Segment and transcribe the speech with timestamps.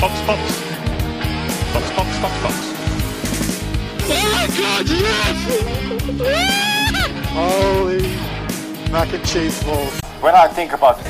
[0.00, 0.40] Box, Box.
[1.74, 2.54] Box, Box, Box, Box.
[4.10, 5.38] Oh my god, yes!
[7.34, 8.06] Holy
[8.92, 10.00] mac and cheese balls.
[10.20, 11.00] When I think about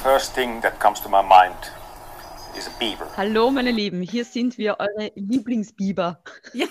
[0.00, 1.56] first thing that comes to my mind
[2.56, 3.08] is a beaver.
[3.16, 6.22] Hallo, meine Lieben, hier sind wir, eure Lieblingsbiber.
[6.52, 6.68] Ja.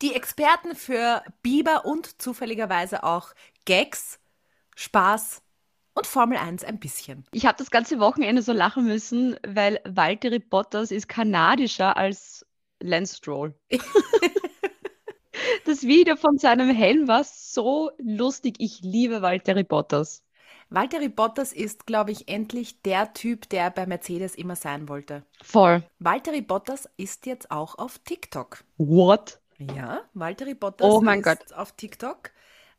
[0.00, 3.34] Die Experten für Biber und zufälligerweise auch
[3.66, 4.18] Gags,
[4.76, 5.42] Spaß
[6.00, 7.26] und Formel 1 ein bisschen.
[7.30, 12.46] Ich habe das ganze Wochenende so lachen müssen, weil Valtteri Bottas ist kanadischer als
[12.82, 13.54] Lance Stroll.
[15.66, 18.56] das Video von seinem Helm war so lustig.
[18.60, 20.22] Ich liebe Valtteri Bottas.
[20.70, 25.22] Valtteri Bottas ist, glaube ich, endlich der Typ, der bei Mercedes immer sein wollte.
[25.42, 25.82] Voll.
[25.98, 28.64] Valtteri Bottas ist jetzt auch auf TikTok.
[28.78, 29.38] What?
[29.58, 31.52] Ja, Valtteri Bottas Oh ist Gott.
[31.52, 32.30] auf TikTok.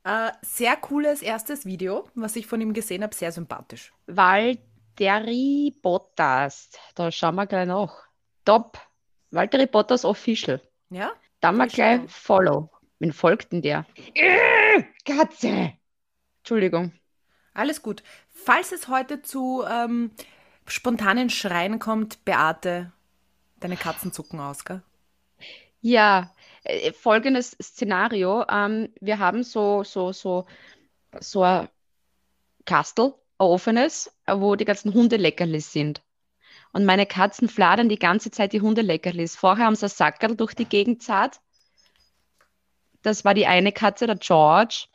[0.04, 3.94] Äh, sehr cooles erstes Video, was ich von ihm gesehen habe, sehr sympathisch.
[4.08, 6.72] Valtteri Bottas.
[6.96, 8.06] Da schauen wir gleich nach.
[8.44, 8.80] Top.
[9.30, 10.60] Valtteri Bottas Official.
[10.90, 11.12] Ja?
[11.40, 12.02] Dann mal Ich gleich.
[12.08, 12.72] Follow.
[13.00, 13.86] Wen folgt denn der?
[14.16, 15.74] Äh, Katze.
[16.40, 16.94] Entschuldigung.
[17.54, 18.04] Alles gut.
[18.30, 20.12] Falls es heute zu ähm,
[20.66, 22.92] spontanen Schreien kommt, Beate,
[23.60, 24.82] deine Katzen zucken aus, gell?
[25.82, 26.34] Ja,
[26.64, 28.46] äh, folgendes Szenario.
[28.50, 30.46] Ähm, wir haben so, so, so,
[31.20, 31.70] so ein
[32.66, 36.02] Kastel, ein offenes, äh, wo die ganzen Hundeleckerlis sind.
[36.74, 39.36] Und meine Katzen fladern die ganze Zeit die Hundeleckerlis.
[39.36, 41.42] Vorher haben sie ein Sackerl durch die Gegend zart.
[43.02, 44.86] Das war die eine Katze, der George.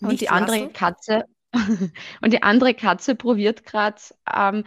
[0.00, 0.72] Und Nicht die andere lassen.
[0.72, 1.24] Katze,
[2.22, 4.00] und die andere Katze probiert gerade
[4.32, 4.64] ähm,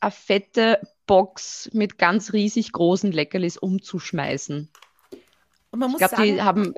[0.00, 4.70] eine fette Box mit ganz riesig großen Leckerlis umzuschmeißen.
[5.76, 6.74] Und man Ich muss, glaube, die haben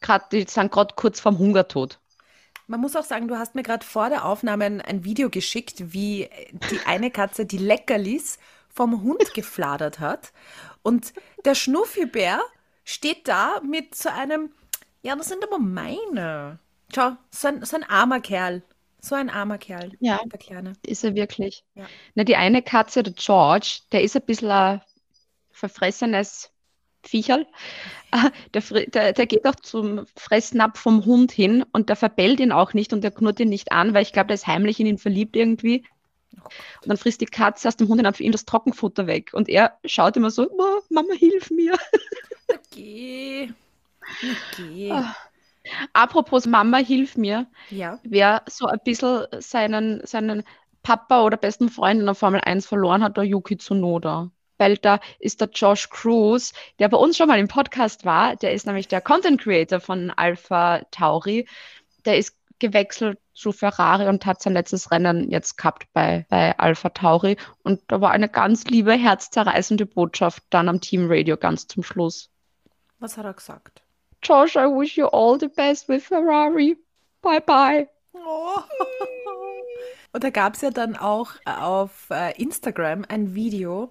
[0.00, 1.98] gerade, die sind gerade kurz vorm Hungertod.
[2.68, 5.92] man muss auch sagen, du hast mir gerade vor der Aufnahme ein, ein Video geschickt,
[5.92, 6.30] wie
[6.70, 10.32] die eine Katze die Leckerlis vom Hund gefladert hat.
[10.82, 11.12] Und
[11.44, 12.40] der Schnuffibär
[12.84, 14.52] steht da mit so einem,
[15.02, 16.58] ja, das sind aber meine.
[16.94, 18.62] Schau, so ein, so ein armer Kerl.
[19.00, 20.20] So ein armer Kerl, Ja.
[20.24, 20.74] der Kleine.
[20.86, 21.64] Ist er wirklich?
[21.74, 21.90] Ja.
[22.14, 24.82] Na, die eine Katze, der George, der ist ein bisschen ein
[25.50, 26.50] verfressenes
[27.08, 27.46] Viecherl.
[28.12, 32.52] Äh, Der, der, der geht auch zum Fressnapf vom Hund hin und der verbellt ihn
[32.52, 34.86] auch nicht und der knurrt ihn nicht an, weil ich glaube, der ist heimlich in
[34.86, 35.84] ihn verliebt irgendwie.
[36.82, 39.30] Und dann frisst die Katze aus dem Hundenapf ihm das Trockenfutter weg.
[39.32, 41.74] Und er schaut immer so, "Ma- Mama, hilf mir.
[42.48, 43.52] Okay.
[44.52, 44.90] Okay.
[44.92, 45.14] Ah.
[45.92, 47.46] Apropos Mama, hilf mir.
[47.70, 47.98] Ja.
[48.04, 50.42] wer so ein bisschen seinen, seinen
[50.82, 54.30] Papa oder besten Freund in der Formel 1 verloren hat, der Yuki Tsunoda.
[54.58, 58.66] Da ist der Josh Cruz, der bei uns schon mal im Podcast war, der ist
[58.66, 61.48] nämlich der Content Creator von Alpha Tauri.
[62.04, 66.88] Der ist gewechselt zu Ferrari und hat sein letztes Rennen jetzt gehabt bei, bei Alpha
[66.90, 67.36] Tauri.
[67.62, 72.30] Und da war eine ganz liebe, herzzerreißende Botschaft dann am Teamradio ganz zum Schluss.
[73.00, 73.82] Was hat er gesagt?
[74.22, 76.76] Josh, I wish you all the best with Ferrari.
[77.20, 77.88] Bye bye.
[78.14, 78.60] Oh.
[80.12, 83.90] Und da gab es ja dann auch äh, auf äh, Instagram ein Video,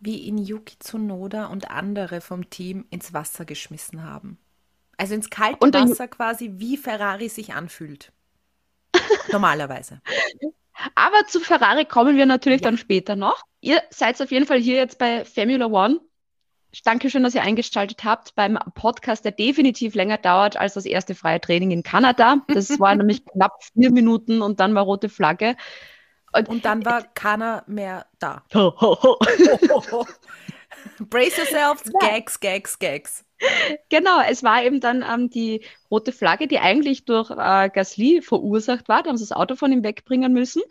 [0.00, 4.38] wie ihn Yuki Tsunoda und andere vom Team ins Wasser geschmissen haben.
[4.96, 8.12] Also ins kalte Und Wasser quasi, wie Ferrari sich anfühlt.
[9.32, 10.00] Normalerweise.
[10.94, 13.42] Aber zu Ferrari kommen wir natürlich dann später noch.
[13.60, 16.00] Ihr seid auf jeden Fall hier jetzt bei Formula One.
[16.84, 21.40] Dankeschön, dass ihr eingeschaltet habt beim Podcast, der definitiv länger dauert als das erste freie
[21.40, 22.44] Training in Kanada.
[22.48, 25.56] Das war nämlich knapp vier Minuten und dann war rote Flagge.
[26.32, 28.42] Und dann war keiner mehr da.
[28.54, 29.18] Ho, ho,
[29.90, 30.06] ho.
[30.98, 33.24] Brace yourselves, Gags, Gags, Gags.
[33.88, 38.88] Genau, es war eben dann ähm, die rote Flagge, die eigentlich durch äh, Gasly verursacht
[38.88, 39.02] war.
[39.02, 40.62] Da haben sie das Auto von ihm wegbringen müssen.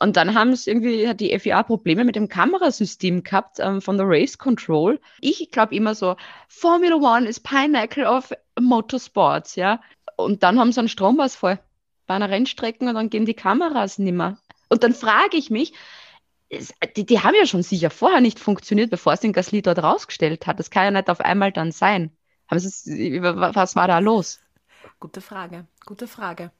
[0.00, 3.96] Und dann haben es irgendwie, hat die FIA Probleme mit dem Kamerasystem gehabt ähm, von
[3.96, 5.00] der Race Control.
[5.20, 6.16] Ich glaube immer so,
[6.48, 9.80] Formula One ist Pinnacle of Motorsports, ja.
[10.16, 11.60] Und dann haben sie einen Stromausfall
[12.06, 14.38] bei einer Rennstrecke und dann gehen die Kameras nimmer.
[14.74, 15.72] Und dann frage ich mich,
[16.96, 20.46] die, die haben ja schon sicher vorher nicht funktioniert, bevor es den Gasly dort rausgestellt
[20.46, 20.58] hat.
[20.58, 22.16] Das kann ja nicht auf einmal dann sein.
[22.50, 24.40] Es- was war da los?
[25.00, 26.50] Gute Frage, gute Frage.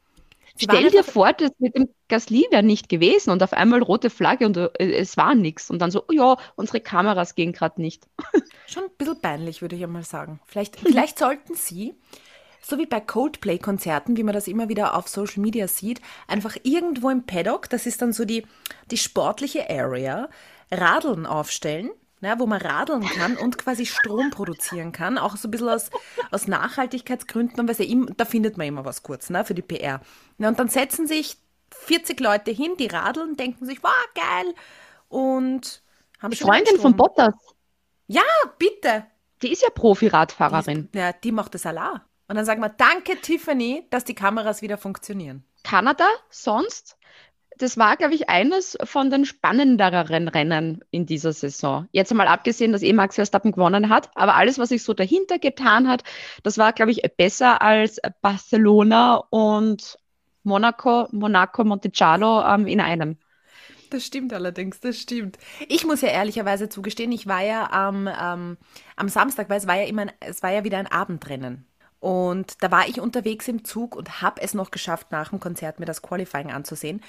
[0.56, 4.08] Sie Stell dir vor, das mit dem Gasly wäre nicht gewesen und auf einmal rote
[4.10, 5.68] Flagge und äh, es war nichts.
[5.70, 8.06] Und dann so, oh ja, unsere Kameras gehen gerade nicht.
[8.66, 10.40] Schon ein bisschen peinlich, würde ich einmal sagen.
[10.46, 11.94] Vielleicht, vielleicht sollten Sie,
[12.64, 17.10] so wie bei Coldplay-Konzerten, wie man das immer wieder auf Social Media sieht, einfach irgendwo
[17.10, 18.46] im Paddock, das ist dann so die,
[18.90, 20.28] die sportliche Area,
[20.70, 21.90] Radeln aufstellen,
[22.20, 25.90] ne, wo man radeln kann und quasi Strom produzieren kann, auch so ein bisschen aus,
[26.30, 30.00] aus Nachhaltigkeitsgründen, und ja, da findet man immer was kurz ne, für die PR.
[30.38, 31.36] Na, und dann setzen sich
[31.70, 34.54] 40 Leute hin, die radeln, denken sich, wow, geil.
[35.08, 35.82] Und
[36.20, 36.96] haben Die schon Freundin von.
[36.96, 37.34] Bottas,
[38.06, 38.22] Ja,
[38.58, 39.06] bitte.
[39.42, 40.88] die ist ja Profi-Radfahrerin.
[40.94, 42.04] Ja, die macht das Allah.
[42.28, 45.44] Und dann sagen wir, danke Tiffany, dass die Kameras wieder funktionieren.
[45.62, 46.96] Kanada sonst,
[47.58, 51.86] das war, glaube ich, eines von den spannenderen Rennen in dieser Saison.
[51.92, 55.38] Jetzt einmal abgesehen, dass eh Max Verstappen gewonnen hat, aber alles, was sich so dahinter
[55.38, 56.02] getan hat,
[56.42, 59.98] das war, glaube ich, besser als Barcelona und
[60.42, 63.18] Monaco, Monaco, Monticello ähm, in einem.
[63.90, 65.38] Das stimmt allerdings, das stimmt.
[65.68, 68.58] Ich muss ja ehrlicherweise zugestehen, ich war ja am, ähm,
[68.96, 71.66] am Samstag, weil es war ja immer, ein, es war ja wieder ein Abendrennen.
[72.04, 75.80] Und da war ich unterwegs im Zug und habe es noch geschafft, nach dem Konzert
[75.80, 77.02] mir das Qualifying anzusehen.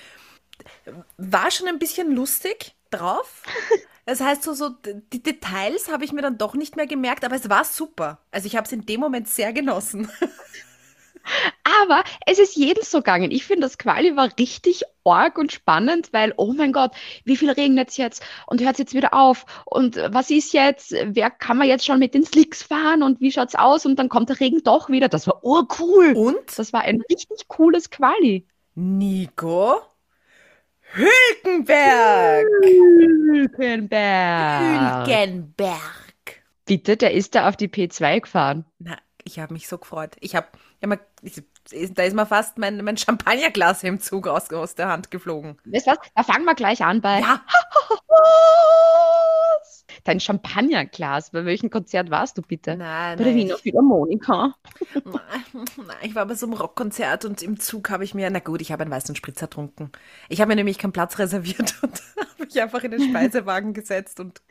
[1.18, 3.44] War schon ein bisschen lustig drauf.
[4.08, 7.38] Das heißt, so, so die Details habe ich mir dann doch nicht mehr gemerkt, aber
[7.38, 8.20] es war super.
[8.30, 10.12] Also ich habe es in dem Moment sehr genossen.
[11.84, 13.32] Aber es ist jedem so gegangen.
[13.32, 16.92] Ich finde, das Quali war richtig arg und spannend, weil, oh mein Gott,
[17.24, 19.46] wie viel regnet es jetzt und hört es jetzt wieder auf?
[19.66, 20.96] Und was ist jetzt?
[21.06, 23.86] Wer kann man jetzt schon mit den Slicks fahren und wie schaut's aus?
[23.86, 25.10] Und dann kommt der Regen doch wieder.
[25.10, 26.14] Das war urcool.
[26.16, 28.46] Und Das war ein richtig cooles Quali.
[28.76, 29.82] Nico
[30.96, 32.46] Hülkenberg.
[32.64, 35.08] Hülkenberg.
[35.08, 36.44] Hülkenberg.
[36.66, 38.66] Bitte, der ist da auf die P2 gefahren.
[38.80, 40.16] Na, ich habe mich so gefreut.
[40.20, 40.48] Ich habe,
[40.82, 41.42] ja, mal- ich,
[41.94, 45.58] da ist mir fast mein, mein Champagnerglas im Zug aus, aus der Hand geflogen.
[45.66, 45.98] Weißt du was?
[46.16, 47.42] Da fangen wir gleich an bei Ja,
[50.04, 51.32] dein Champagnerglas.
[51.32, 52.76] Bei welchem Konzert warst du bitte?
[52.78, 54.54] nein, Bei der nein, Wiener Philharmonika.
[55.04, 58.62] Nein, ich war bei so einem Rockkonzert und im Zug habe ich mir, na gut,
[58.62, 59.92] ich habe einen weißen Spritzer getrunken.
[60.30, 64.20] Ich habe mir nämlich keinen Platz reserviert und habe mich einfach in den Speisewagen gesetzt
[64.20, 64.42] und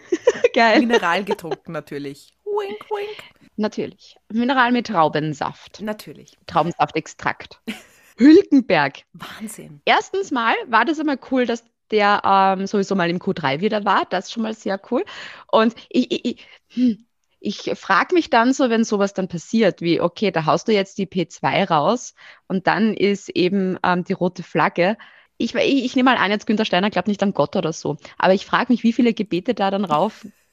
[0.54, 0.80] Geil.
[0.80, 2.32] Mineral getrunken natürlich.
[2.44, 3.33] Wink, wink.
[3.56, 4.16] Natürlich.
[4.32, 5.80] Mineral mit Traubensaft.
[5.80, 6.36] Natürlich.
[6.46, 7.60] Traubensaftextrakt.
[8.18, 9.02] Hülkenberg.
[9.12, 9.80] Wahnsinn.
[9.84, 14.06] Erstens mal war das einmal cool, dass der ähm, sowieso mal im Q3 wieder war.
[14.10, 15.04] Das ist schon mal sehr cool.
[15.50, 17.06] Und ich, ich, ich, hm,
[17.40, 20.98] ich frage mich dann so, wenn sowas dann passiert, wie, okay, da haust du jetzt
[20.98, 22.14] die P2 raus
[22.48, 24.96] und dann ist eben ähm, die rote Flagge.
[25.36, 27.96] Ich, ich, ich nehme mal an, jetzt Günther Steiner glaubt nicht an Gott oder so.
[28.18, 29.84] Aber ich frage mich, wie viele Gebete da dann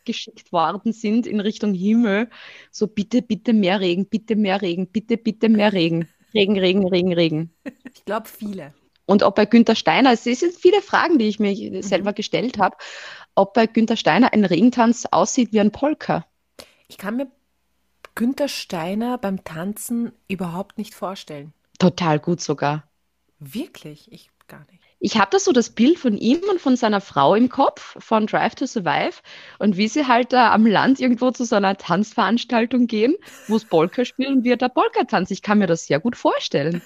[0.02, 2.30] raufgeschickt worden sind in Richtung Himmel.
[2.72, 6.08] So, bitte, bitte mehr Regen, bitte mehr Regen, bitte, bitte mehr Regen.
[6.34, 7.54] Regen, Regen, Regen, Regen.
[7.94, 8.74] Ich glaube, viele.
[9.06, 12.78] Und ob bei Günther Steiner, es sind viele Fragen, die ich mir selber gestellt habe,
[13.36, 16.26] ob bei Günther Steiner ein Regentanz aussieht wie ein Polka.
[16.88, 17.30] Ich kann mir
[18.16, 21.54] Günther Steiner beim Tanzen überhaupt nicht vorstellen.
[21.80, 22.90] Total gut sogar.
[23.40, 24.12] Wirklich?
[24.12, 24.81] Ich gar nicht.
[25.04, 28.28] Ich habe da so das Bild von ihm und von seiner Frau im Kopf, von
[28.28, 29.16] Drive to Survive,
[29.58, 33.16] und wie sie halt da am Land irgendwo zu so einer Tanzveranstaltung gehen,
[33.48, 35.32] wo es Polka spielen und wie er da Polka tanzt.
[35.32, 36.84] Ich kann mir das sehr gut vorstellen.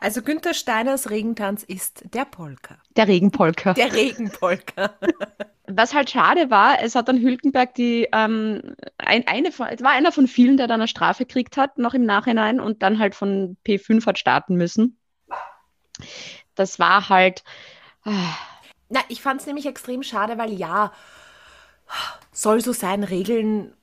[0.00, 2.78] Also Günther Steiners Regentanz ist der Polka.
[2.96, 3.74] Der Regenpolka.
[3.74, 4.94] Der Regenpolka.
[5.68, 9.92] Was halt schade war, es hat dann Hülkenberg die, ähm, ein, eine von, es war
[9.92, 13.14] einer von vielen, der dann eine Strafe gekriegt hat, noch im Nachhinein und dann halt
[13.14, 14.98] von P5 hat starten müssen.
[16.54, 17.44] Das war halt,
[18.04, 18.36] ah,
[18.90, 20.92] Na, ich fand es nämlich extrem schade, weil ja,
[22.32, 23.74] soll so sein, Regeln.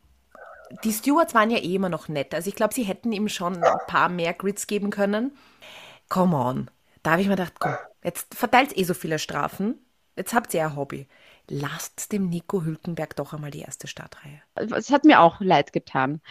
[0.83, 2.33] Die Stewards waren ja eh immer noch nett.
[2.33, 5.37] Also ich glaube, sie hätten ihm schon ein paar mehr Grids geben können.
[6.09, 6.71] Come on.
[7.03, 9.75] Da habe ich mir gedacht, komm, jetzt verteilt eh so viele Strafen.
[10.15, 11.07] Jetzt habt ihr ein Hobby.
[11.49, 14.41] Lasst dem Nico Hülkenberg doch einmal die erste Startreihe.
[14.55, 16.21] es hat mir auch leid getan.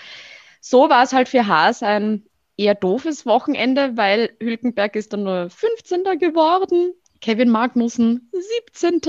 [0.61, 2.27] So war es halt für Haas ein
[2.61, 6.05] eher doofes Wochenende, weil Hülkenberg ist dann nur 15.
[6.19, 8.31] geworden, Kevin Magnussen
[8.73, 9.01] 17.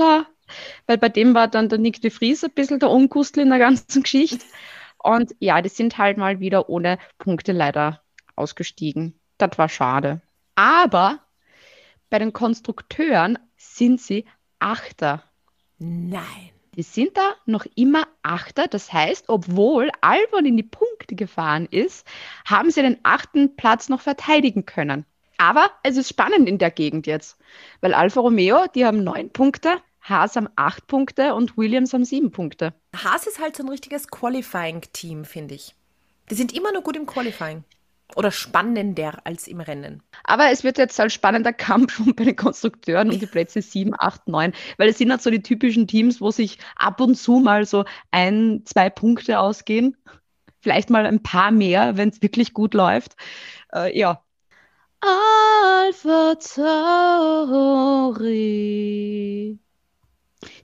[0.86, 3.58] Weil bei dem war dann der Nick de Vries ein bisschen der Unkustel in der
[3.58, 4.44] ganzen Geschichte.
[4.98, 8.02] Und ja, die sind halt mal wieder ohne Punkte leider
[8.36, 9.20] ausgestiegen.
[9.36, 10.22] Das war schade.
[10.54, 11.20] Aber
[12.08, 14.24] bei den Konstrukteuren sind sie
[14.60, 15.24] Achter.
[15.78, 16.51] Nein.
[16.74, 18.66] Die sind da noch immer Achter.
[18.66, 22.06] Das heißt, obwohl Albon in die Punkte gefahren ist,
[22.46, 25.04] haben sie den achten Platz noch verteidigen können.
[25.36, 27.36] Aber es ist spannend in der Gegend jetzt,
[27.80, 32.32] weil Alfa Romeo, die haben neun Punkte, Haas haben acht Punkte und Williams haben sieben
[32.32, 32.72] Punkte.
[32.96, 35.74] Haas ist halt so ein richtiges Qualifying-Team, finde ich.
[36.30, 37.64] Die sind immer nur gut im Qualifying.
[38.14, 40.02] Oder spannender als im Rennen.
[40.24, 43.94] Aber es wird jetzt ein spannender Kampf schon bei den Konstrukteuren um die Plätze 7,
[43.98, 47.38] 8, 9, weil es sind halt so die typischen Teams, wo sich ab und zu
[47.38, 49.96] mal so ein, zwei Punkte ausgehen.
[50.60, 53.16] Vielleicht mal ein paar mehr, wenn es wirklich gut läuft.
[53.74, 54.22] Äh, ja.
[55.00, 56.34] Alpha
[58.22, 59.58] Tauri.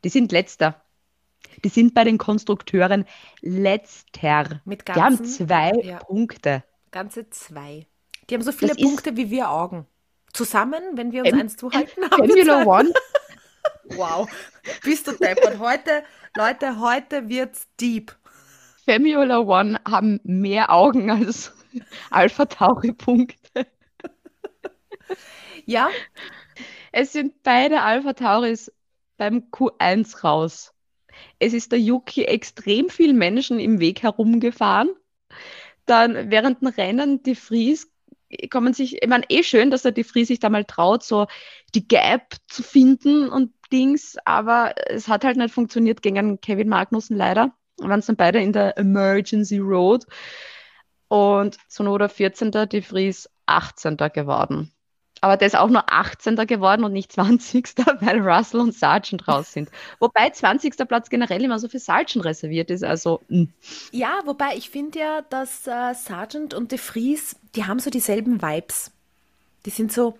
[0.04, 0.82] Die sind letzter.
[1.64, 3.04] Die sind bei den Konstrukteuren
[3.40, 4.60] letzter.
[4.64, 5.98] Mit Die haben ganzen- zwei ja.
[5.98, 6.62] Punkte.
[6.90, 7.86] Ganze zwei.
[8.28, 9.86] Die haben so viele Das Punkte wie wir Augen.
[10.32, 12.64] Zusammen, wenn wir uns Fem- eins zuhalten, haben wir Formula.
[12.80, 12.92] One,
[13.96, 14.28] Wow,
[14.84, 15.58] bist du deppert.
[15.58, 16.04] Heute,
[16.36, 18.14] Leute, heute wird's deep.
[18.84, 21.52] Formula One haben mehr Augen als
[22.10, 23.38] Alpha Tauri Punkte.
[25.64, 25.90] Ja,
[26.92, 28.72] Es sind beide Alpha Tauris
[29.18, 30.72] beim Q1 raus.
[31.38, 34.88] Es ist der Yuki extrem viel Menschen im Weg herumgefahren.
[35.88, 37.90] Dann während dem Rennen die Fries
[38.50, 41.26] kommen sich, ich meine, eh schön, dass der die Fries sich da mal traut, so
[41.74, 47.16] die Gap zu finden und Dings, aber es hat halt nicht funktioniert gegen Kevin Magnussen
[47.16, 47.52] leider.
[47.78, 50.04] Waren es dann beide in der Emergency Road
[51.08, 52.50] und Sonoda 14.
[52.70, 53.96] die Fries 18.
[54.12, 54.72] geworden.
[55.20, 56.36] Aber der ist auch nur 18.
[56.46, 57.76] geworden und nicht 20.
[58.00, 59.70] weil Russell und Sargent raus sind.
[59.98, 60.76] Wobei 20.
[60.88, 62.84] Platz generell immer so für Sargent reserviert ist.
[62.84, 63.46] Also, mh.
[63.92, 68.42] ja, wobei ich finde ja, dass äh, Sargent und De Vries, die haben so dieselben
[68.42, 68.90] Vibes.
[69.66, 70.16] Die sind so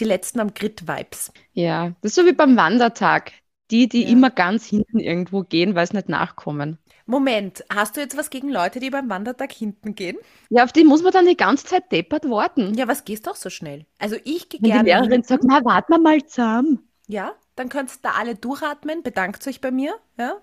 [0.00, 1.32] die letzten am Grid-Vibes.
[1.54, 3.32] ja, das ist so wie beim Wandertag.
[3.70, 4.08] Die, die Ja.
[4.08, 6.78] immer ganz hinten irgendwo gehen, weil es nicht nachkommen.
[7.06, 10.18] Moment, hast du jetzt was gegen Leute, die beim Wandertag hinten gehen?
[10.50, 12.74] Ja, auf die muss man dann die ganze Zeit deppert warten.
[12.74, 13.86] Ja, was gehst doch so schnell?
[13.98, 15.28] Also ich gehe Wenn die gerne Lehrerin hinten.
[15.28, 16.88] sagt, na, warten wir mal zusammen.
[17.06, 20.36] Ja, dann könnt ihr da alle durchatmen, bedankt euch bei mir, ja.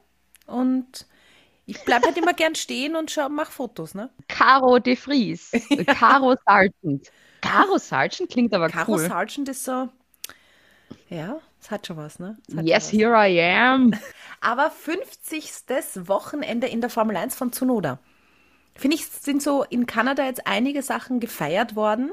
[0.47, 1.07] Und
[1.65, 4.09] ich bleibe halt immer gern stehen und schau, mach Fotos, ne?
[4.27, 5.51] Caro de Vries.
[5.87, 7.11] Caro Sargent.
[7.41, 8.99] Caro Sargent klingt aber Caro cool.
[8.99, 9.89] Sargent ist so,
[11.09, 12.37] ja, es hat schon was, ne?
[12.61, 12.91] Yes, was.
[12.91, 13.93] here I am.
[14.41, 15.51] Aber 50.
[16.07, 17.99] Wochenende in der Formel 1 von Tsunoda.
[18.75, 22.11] Finde ich, sind so in Kanada jetzt einige Sachen gefeiert worden.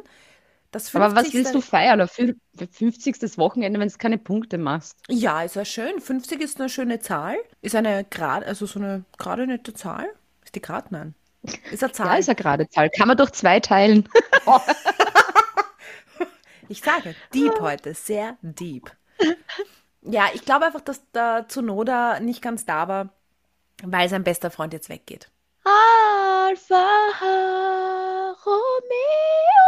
[0.70, 1.02] Das 50.
[1.02, 2.00] Aber was willst du feiern?
[2.00, 3.36] Auf fün- für 50.
[3.36, 4.96] Wochenende, wenn du keine Punkte machst?
[5.08, 6.00] Ja, ist ja schön.
[6.00, 7.36] 50 ist eine schöne Zahl.
[7.60, 10.06] Ist eine gerade, also so eine gerade nette Zahl.
[10.44, 10.86] Ist die gerade?
[10.90, 11.14] Nein.
[11.70, 12.18] Ist eine Ja, Zahl.
[12.20, 12.88] ist ja gerade Zahl.
[12.88, 14.08] Kann man durch zwei teilen.
[16.68, 18.90] Ich sage, deep heute, sehr deep.
[20.02, 23.10] Ja, ich glaube einfach, dass der Tsunoda nicht ganz da war,
[23.82, 25.30] weil sein bester Freund jetzt weggeht.
[25.64, 26.84] Alfa
[28.44, 29.62] Romeo.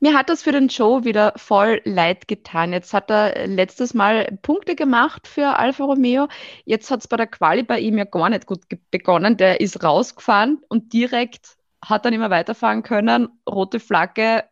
[0.00, 2.72] Mir hat das für den Joe wieder voll leid getan.
[2.72, 6.28] Jetzt hat er letztes Mal Punkte gemacht für Alfa Romeo.
[6.64, 8.60] Jetzt hat es bei der Quali bei ihm ja gar nicht gut
[8.90, 9.36] begonnen.
[9.36, 13.28] Der ist rausgefahren und direkt hat dann immer weiterfahren können.
[13.48, 14.44] Rote Flagge.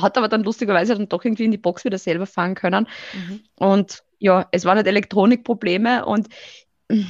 [0.00, 2.86] Hat aber dann lustigerweise dann doch irgendwie in die Box wieder selber fahren können.
[3.56, 6.28] Und ja, es waren halt Elektronikprobleme und
[6.88, 7.02] mm,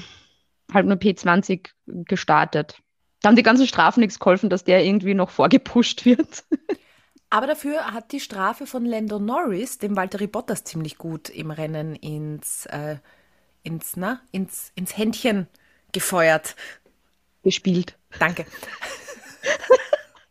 [0.73, 2.79] halt nur P20 gestartet.
[3.21, 6.45] Da haben die ganzen Strafen nichts geholfen, dass der irgendwie noch vorgepusht wird.
[7.31, 11.95] Aber dafür hat die Strafe von Lando Norris dem Valtteri Bottas ziemlich gut im Rennen
[11.95, 12.97] ins, äh,
[13.63, 15.47] ins, na, ins, ins Händchen
[15.93, 16.57] gefeuert.
[17.45, 17.97] gespielt.
[18.19, 18.47] Danke.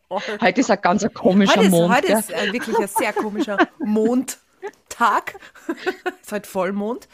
[0.10, 1.96] Heute ist ein ganz ein komischer Heute ist, Mond.
[1.96, 2.20] heute gell?
[2.20, 5.40] ist äh, wirklich ein sehr komischer Mondtag.
[6.22, 7.08] ist heute Vollmond.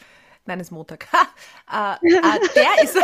[0.46, 1.06] Nein, ist Montag.
[1.12, 2.20] Ha, äh, äh,
[2.54, 2.96] der ist,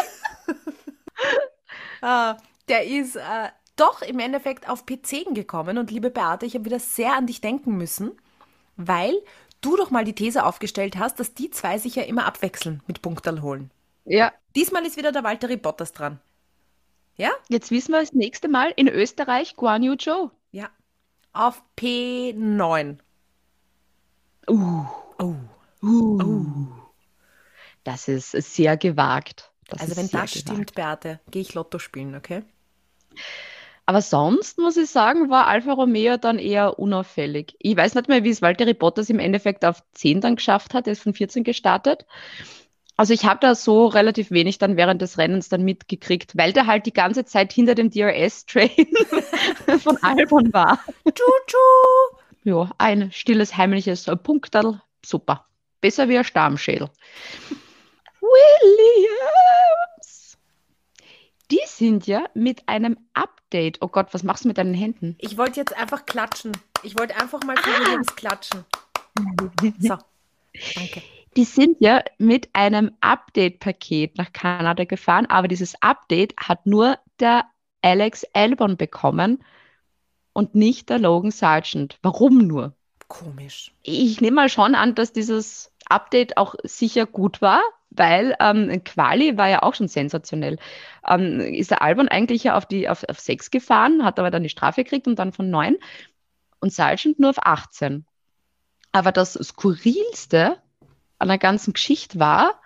[2.03, 2.35] äh,
[2.69, 5.77] der ist äh, doch im Endeffekt auf P10 gekommen.
[5.77, 8.13] Und liebe Beate, ich habe wieder sehr an dich denken müssen,
[8.77, 9.15] weil
[9.61, 13.03] du doch mal die These aufgestellt hast, dass die zwei sich ja immer abwechseln mit
[13.03, 13.71] Punktal holen.
[14.05, 16.21] ja, Diesmal ist wieder der Valtteri Bottas dran.
[17.17, 17.31] Ja?
[17.49, 20.31] jetzt wissen wir das nächste Mal in Österreich Guan Yu Zhou.
[20.51, 20.71] Ja.
[21.33, 22.99] Auf P9.
[24.49, 24.85] Uh,
[25.85, 26.19] Oh.
[27.85, 29.51] das ist sehr gewagt.
[29.69, 30.49] Das Also wenn das gewagt.
[30.49, 32.45] stimmt, Beate, gehe ich Lotto spielen, okay?
[33.85, 37.57] Aber sonst muss ich sagen, war Alfa Romeo dann eher unauffällig.
[37.59, 40.87] Ich weiß nicht mehr, wie es Valtteri Bottas im Endeffekt auf 10 dann geschafft hat.
[40.87, 42.07] Er ist von 14 gestartet.
[43.03, 46.69] Also ich habe da so relativ wenig dann während des Rennens dann mitgekriegt, weil der
[46.69, 48.71] halt die ganze Zeit hinter dem DRS-Train
[49.81, 50.79] von Albon war.
[51.05, 51.57] Tschu-tschu!
[52.45, 54.81] Ja, ein stilles, heimliches Punkterl.
[55.05, 55.47] Super.
[55.81, 56.91] Besser wie ein Stammschädel.
[58.21, 59.19] Williams.
[61.51, 63.79] Die sind ja mit einem Update.
[63.81, 65.17] Oh Gott, was machst du mit deinen Händen?
[65.19, 66.53] Ich wollte jetzt einfach klatschen.
[66.85, 68.65] Ich wollte einfach mal für Williams klatschen.
[69.81, 69.99] So,
[70.77, 71.03] danke.
[71.37, 77.45] Die sind ja mit einem Update-Paket nach Kanada gefahren, aber dieses Update hat nur der
[77.81, 79.43] Alex Albon bekommen
[80.35, 81.99] und nicht der Logan Sargent.
[82.03, 82.75] Warum nur?
[83.09, 83.73] Komisch.
[83.83, 89.37] Ich nehme mal schon an, dass dieses Update auch sicher gut war, weil ähm, Quali
[89.37, 90.59] war ja auch schon sensationell.
[91.07, 94.43] Ähm, ist der Albon eigentlich ja auf, die, auf, auf 6 gefahren, hat aber dann
[94.43, 95.77] die Strafe gekriegt und dann von 9
[96.61, 98.07] und Sargent nur auf 18.
[98.93, 100.59] Aber das Skurrilste
[101.23, 102.61] an der ganzen Geschichte war,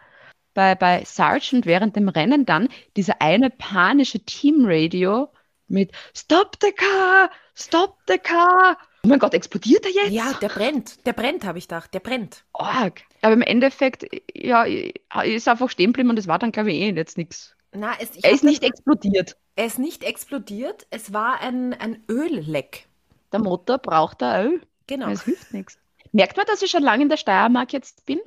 [0.55, 5.29] bei, bei Sargent während dem Rennen dann dieser eine panische Teamradio
[5.69, 7.31] mit Stop the car!
[7.55, 8.79] Stop the car!
[9.05, 10.13] Oh mein Gott, explodiert er jetzt?
[10.13, 11.07] Ja, der brennt.
[11.07, 11.93] Der brennt, habe ich gedacht.
[11.95, 12.45] Der brennt.
[12.55, 13.03] Arg.
[13.23, 16.91] Aber im Endeffekt, ja, ist einfach stehen geblieben und es war dann, glaube ich, eh
[16.91, 17.55] jetzt nichts.
[17.73, 19.37] Na, es, ich Er ist nicht explodiert.
[19.55, 20.87] er ist nicht explodiert.
[20.91, 22.89] Es war ein, ein Ölleck.
[23.33, 24.63] Der Motor braucht da Öl.
[24.87, 25.09] Genau.
[25.11, 25.79] Es hilft nichts.
[26.13, 28.21] Merkt man, dass ich schon lange in der Steiermark jetzt bin?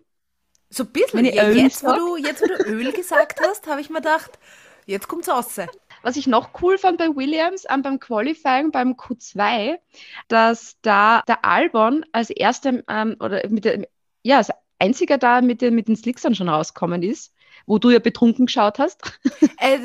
[0.70, 1.26] So ein bisschen.
[1.26, 4.38] Ja, jetzt, wo du, jetzt, wo du Öl gesagt hast, habe ich mir gedacht,
[4.86, 5.58] jetzt kommt's raus.
[6.02, 9.80] Was ich noch cool fand bei Williams ähm, beim Qualifying beim Q2,
[10.28, 13.88] dass da der Albon als erster ähm, oder mit der,
[14.24, 14.50] ja, als
[14.80, 17.34] einziger da mit den, mit den Slicks dann schon rauskommen ist,
[17.66, 19.02] wo du ja betrunken geschaut hast.
[19.62, 19.80] Äh,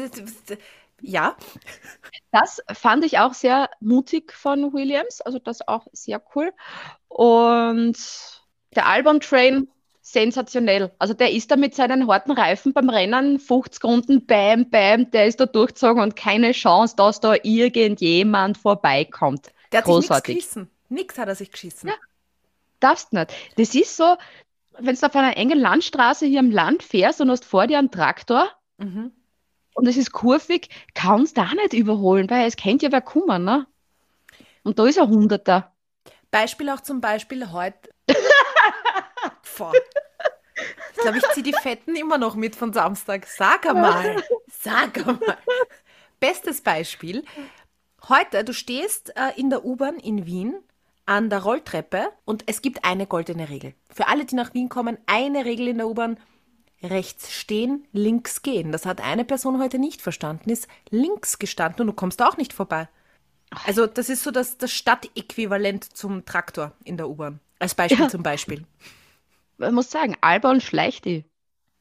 [1.01, 1.37] ja,
[2.31, 6.53] Das fand ich auch sehr mutig von Williams, also das auch sehr cool.
[7.09, 7.97] Und
[8.75, 9.69] der Albon Train,
[10.05, 10.93] sensationell.
[10.99, 15.27] Also der ist da mit seinen harten Reifen beim Rennen, 50 Runden, bam, bam, der
[15.27, 19.51] ist da durchgezogen und keine Chance, dass da irgendjemand vorbeikommt.
[19.73, 20.37] der hat sich nichts Großartig.
[20.37, 20.71] geschissen.
[20.91, 21.89] Nix hat er sich geschissen.
[21.89, 21.95] Ja.
[22.81, 23.33] Darfst nicht.
[23.57, 24.17] Das ist so,
[24.79, 27.91] wenn du auf einer engen Landstraße hier im Land fährst und hast vor dir einen
[27.91, 29.11] Traktor Mhm.
[29.75, 33.45] und es ist kurvig, kannst du da nicht überholen, weil es kennt ja wer kommen,
[33.45, 33.67] ne?
[34.65, 35.73] Und da ist ein Hunderter.
[36.31, 37.91] Beispiel auch zum Beispiel heute.
[39.59, 39.73] Boah.
[40.95, 43.27] Ich glaube, ich ziehe die Fetten immer noch mit von Samstag.
[43.27, 44.23] Sag einmal.
[44.49, 45.39] Sag einmal.
[46.21, 47.25] Bestes Beispiel.
[48.09, 50.55] Heute, du stehst äh, in der U-Bahn in Wien
[51.07, 53.75] an der Rolltreppe und es gibt eine goldene Regel.
[53.93, 56.19] Für alle, die nach Wien kommen, eine Regel in der U-Bahn.
[56.83, 58.71] Rechts stehen, links gehen.
[58.71, 62.53] Das hat eine Person heute nicht verstanden, ist links gestanden und du kommst auch nicht
[62.53, 62.89] vorbei.
[63.67, 67.41] Also das ist so das, das Stadtäquivalent zum Traktor in der U-Bahn.
[67.59, 68.09] Als Beispiel Ja.
[68.09, 68.65] zum Beispiel.
[69.59, 70.17] Man muss sagen,
[70.61, 71.25] schleicht die.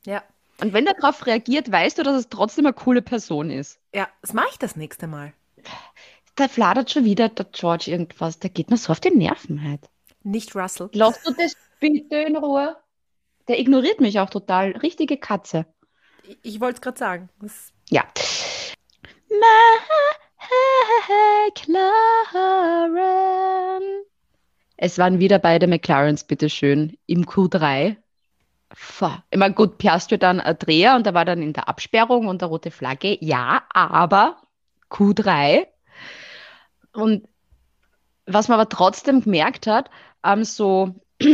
[0.06, 0.24] Ja.
[0.62, 3.80] Und wenn er darauf reagiert, weißt du, dass es trotzdem eine coole Person ist.
[3.94, 5.34] Ja, das mache ich das nächste Mal.
[6.36, 8.40] Da fladert schon wieder der George irgendwas.
[8.40, 9.82] Der geht mir so auf die Nerven halt.
[10.24, 10.90] Nicht Russell.
[10.94, 12.78] Lass du das bitte in Ruhe?
[13.48, 14.72] Der ignoriert mich auch total.
[14.72, 15.66] Richtige Katze.
[16.24, 17.30] Ich, ich wollte es gerade sagen.
[17.42, 18.04] Das, Ja.
[22.64, 24.06] McLaren.
[24.78, 27.98] Es waren wieder beide McLarens, bitteschön, im Q3.
[28.74, 29.24] Pfah.
[29.30, 32.42] Ich meine, gut, Piastri dann ein Dreher und er war dann in der Absperrung und
[32.42, 33.18] der rote Flagge.
[33.22, 34.42] Ja, aber
[34.90, 35.68] Q3.
[36.94, 37.28] Und
[38.26, 39.90] was man aber trotzdem gemerkt hat,
[40.24, 40.96] ähm, so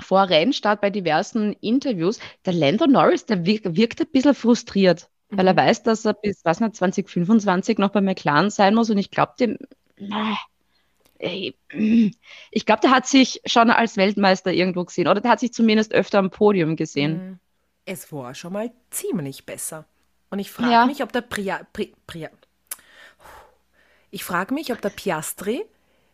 [0.00, 5.46] vor Rennstart bei diversen Interviews, der Lando Norris, der wirkt, wirkt ein bisschen frustriert, weil
[5.46, 9.10] er weiß, dass er bis was nicht, 2025 noch bei McLaren sein muss und ich
[9.10, 9.58] glaube, dem,
[9.96, 10.36] na,
[11.18, 11.56] ey,
[12.50, 15.92] ich glaube, der hat sich schon als Weltmeister irgendwo gesehen oder der hat sich zumindest
[15.92, 17.32] öfter am Podium gesehen.
[17.32, 17.40] Mm,
[17.84, 19.84] es war schon mal ziemlich besser.
[20.30, 20.86] Und ich frage Ja.
[20.86, 22.30] mich, ob der Pria, Pri, Pria,
[24.10, 25.64] ich frage mich, ob der Piastri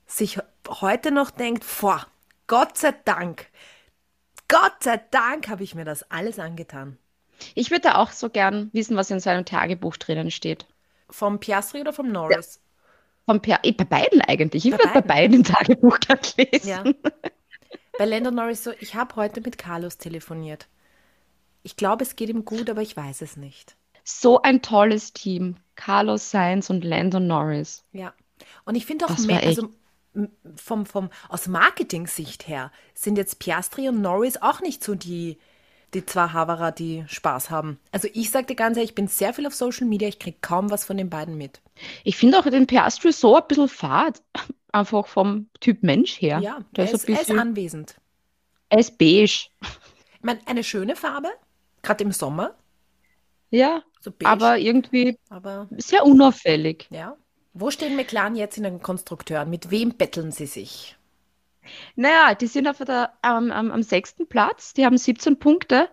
[0.07, 0.39] sich
[0.69, 2.07] heute noch denkt, boah,
[2.47, 3.47] Gott sei Dank,
[4.49, 6.99] Gott sei Dank habe ich mir das alles angetan.
[7.55, 10.67] Ich würde auch so gern wissen, was in seinem Tagebuch drinnen steht.
[11.11, 12.61] Vom Piastri oder vom Norris?
[13.27, 14.67] Vom per eh, bei beiden eigentlich.
[14.67, 16.69] Ich würde bei beiden im Tagebuch gern lesen.
[16.69, 16.85] Ja.
[17.99, 20.67] Bei Lando Norris so, ich habe heute mit Carlos telefoniert.
[21.63, 23.77] Ich glaube, es geht ihm gut, aber ich weiß es nicht.
[24.03, 25.57] So ein tolles Team.
[25.77, 27.85] Carlos Sainz und Lando Norris.
[27.93, 28.13] Ja.
[28.65, 29.71] Und ich finde auch mehr, also
[30.57, 35.39] vom, vom, aus Marketing-Sicht her sind jetzt Piastri und Norris auch nicht so die,
[35.95, 37.79] die zwei Haverer, die Spaß haben.
[37.93, 40.39] Also ich sage dir ganz ehrlich, ich bin sehr viel auf Social Media, ich kriege
[40.41, 41.61] kaum was von den beiden mit.
[42.05, 44.23] Ich finde auch den Piastri so ein bisschen fad.
[44.73, 46.41] Einfach vom Typ Mensch her.
[46.41, 47.97] Ja, Der er ist ist, ein er ist bisschen, anwesend.
[48.69, 49.49] er ist beige.
[50.19, 51.29] Ich meine, eine schöne Farbe,
[51.83, 52.55] gerade im Sommer,
[53.51, 56.91] Ja, so beige, aber irgendwie aber sehr unauffällig.
[56.91, 57.17] ja.
[57.57, 59.49] Wo stehen McLaren jetzt in den Konstrukteuren?
[59.49, 60.97] Mit wem betteln sie sich?
[61.97, 64.75] Naja, die sind auf der, am, am, am sechsten Platz.
[64.75, 65.89] Die haben 17 Punkte.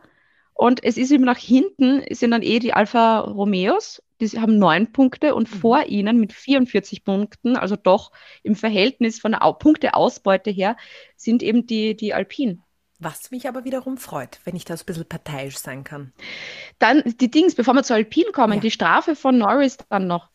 [0.54, 4.04] Und es ist eben nach hinten, sind dann eh die Alfa Romeos.
[4.20, 8.12] Die haben neun Punkte und vor ihnen mit 44 Punkten, also doch
[8.44, 10.78] im Verhältnis von der Au Punkteausbeute her,
[11.16, 12.62] sind eben die, die Alpinen.
[13.00, 16.14] Was mich aber wiederum freut, wenn ich da so ein bisschen parteiisch sein kann.
[16.78, 18.60] Dann die Dings, bevor wir zu Alpine kommen, Ja.
[18.60, 20.30] die Strafe von Norris dann noch.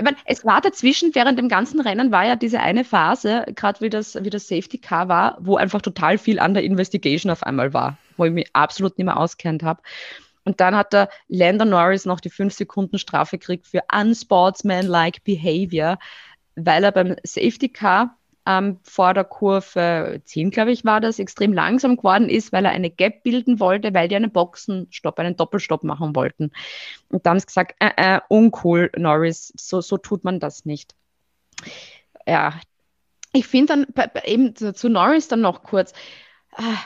[0.00, 3.82] Ich meine, es war dazwischen, während dem ganzen Rennen war ja diese eine Phase, gerade
[3.82, 7.42] wie das, wie das Safety Car war, wo einfach total viel an der Investigation auf
[7.42, 9.82] einmal war, wo ich mich absolut nicht mehr auskennt habe.
[10.44, 15.98] Und dann hat der Lando Norris noch die 5 Sekunden Strafe gekriegt für unsportsmanlike behavior,
[16.54, 18.16] weil er beim Safety Car
[18.50, 22.72] ähm, vor der Kurve 10, glaube ich, war das, extrem langsam geworden ist, weil er
[22.72, 26.50] eine Gap bilden wollte, weil die einen Boxenstopp, einen Doppelstopp machen wollten.
[27.10, 30.94] Und da haben sie gesagt, äh, äh, uncool, Norris, so, so tut man das nicht.
[32.26, 32.54] Ja,
[33.32, 35.92] ich finde dann eben zu, Norris dann noch kurz,
[36.52, 36.78] ah,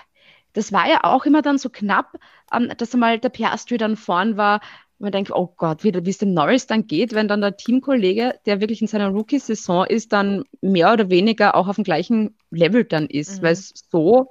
[0.53, 2.19] das war ja auch immer dann so knapp,
[2.53, 4.61] ähm, dass einmal der Piastri dann vorn war.
[4.99, 8.39] Man denkt, oh Gott, wie wie es dem Norris dann geht, wenn dann der Teamkollege,
[8.47, 12.85] der wirklich in seiner Rookie-Saison ist, dann mehr oder weniger auch auf dem gleichen Level
[12.85, 13.45] dann ist, Mhm.
[13.45, 14.29] weil es so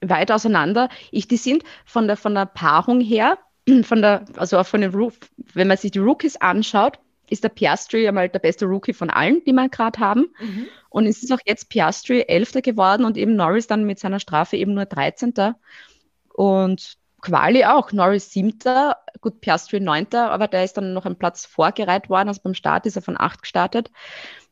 [0.00, 0.88] weit auseinander.
[1.10, 3.38] Ich, die sind von der, von der Paarung her,
[3.82, 5.18] von der, also auch von den Roof,
[5.54, 9.44] wenn man sich die Rookies anschaut, ist der Piastri einmal der beste Rookie von allen,
[9.44, 10.32] die wir gerade haben.
[10.40, 10.66] Mhm.
[10.88, 14.56] Und es ist auch jetzt Piastri Elfter geworden und eben Norris dann mit seiner Strafe
[14.56, 15.54] eben nur 13.
[16.34, 21.46] Und Quali auch, Norris Siebter, gut, Piastri Neunter, aber der ist dann noch einen Platz
[21.46, 23.90] vorgereiht worden, also beim Start ist er von acht gestartet.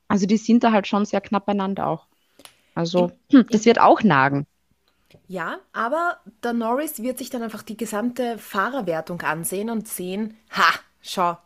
[0.09, 2.07] Also die sind da halt schon sehr knapp beieinander auch.
[2.75, 4.47] Also hm, das wird auch nagen.
[5.27, 10.79] Ja, aber der Norris wird sich dann einfach die gesamte Fahrerwertung ansehen und sehen, ha,
[11.01, 11.37] schau,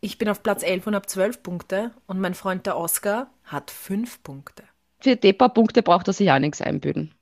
[0.00, 3.70] ich bin auf Platz 11 und habe 12 Punkte und mein Freund der Oscar hat
[3.70, 4.64] 5 Punkte.
[5.00, 7.14] Für die paar Punkte braucht er sich auch nichts einbüden.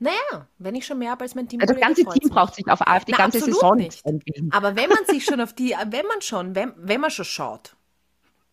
[0.00, 1.60] Naja, wenn ich schon mehr habe als mein Team.
[1.60, 4.02] Ja, das ganze Team braucht sich auf, auf die Na, ganze Saison nicht.
[4.50, 7.74] Aber wenn man sich schon auf die, wenn man schon, wenn, wenn man schon schaut,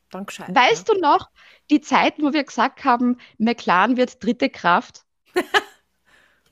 [0.09, 0.53] dann gescheit.
[0.53, 1.29] Weißt du noch,
[1.69, 5.05] die Zeiten, wo wir gesagt haben, McLaren wird dritte Kraft?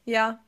[0.06, 0.40] Ja.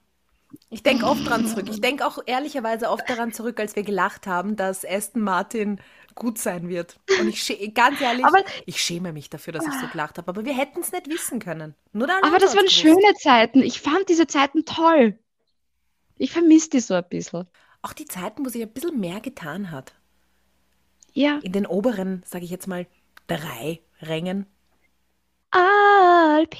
[0.70, 1.68] Ich denke oft dran zurück.
[1.70, 5.80] Ich denke auch ehrlicherweise oft daran zurück, als wir gelacht haben, dass Aston Martin
[6.16, 6.98] gut sein wird.
[7.20, 10.28] Und ich ganz ehrlich, Aber- ich schäme mich dafür, dass ich so gelacht habe.
[10.30, 11.76] Aber wir hätten es nicht wissen können.
[11.92, 12.76] Nur der Aber das waren gewusst.
[12.78, 13.62] schöne Zeiten.
[13.62, 15.20] Ich fand diese Zeiten toll.
[16.18, 17.46] Ich vermisse die so ein bisschen.
[17.82, 19.94] Auch die Zeiten, wo sich ein bisschen mehr getan hat.
[21.14, 21.40] Ja.
[21.44, 22.88] In den oberen, sage ich jetzt mal,
[23.28, 24.46] drei Rängen.
[25.52, 26.60] Alpin.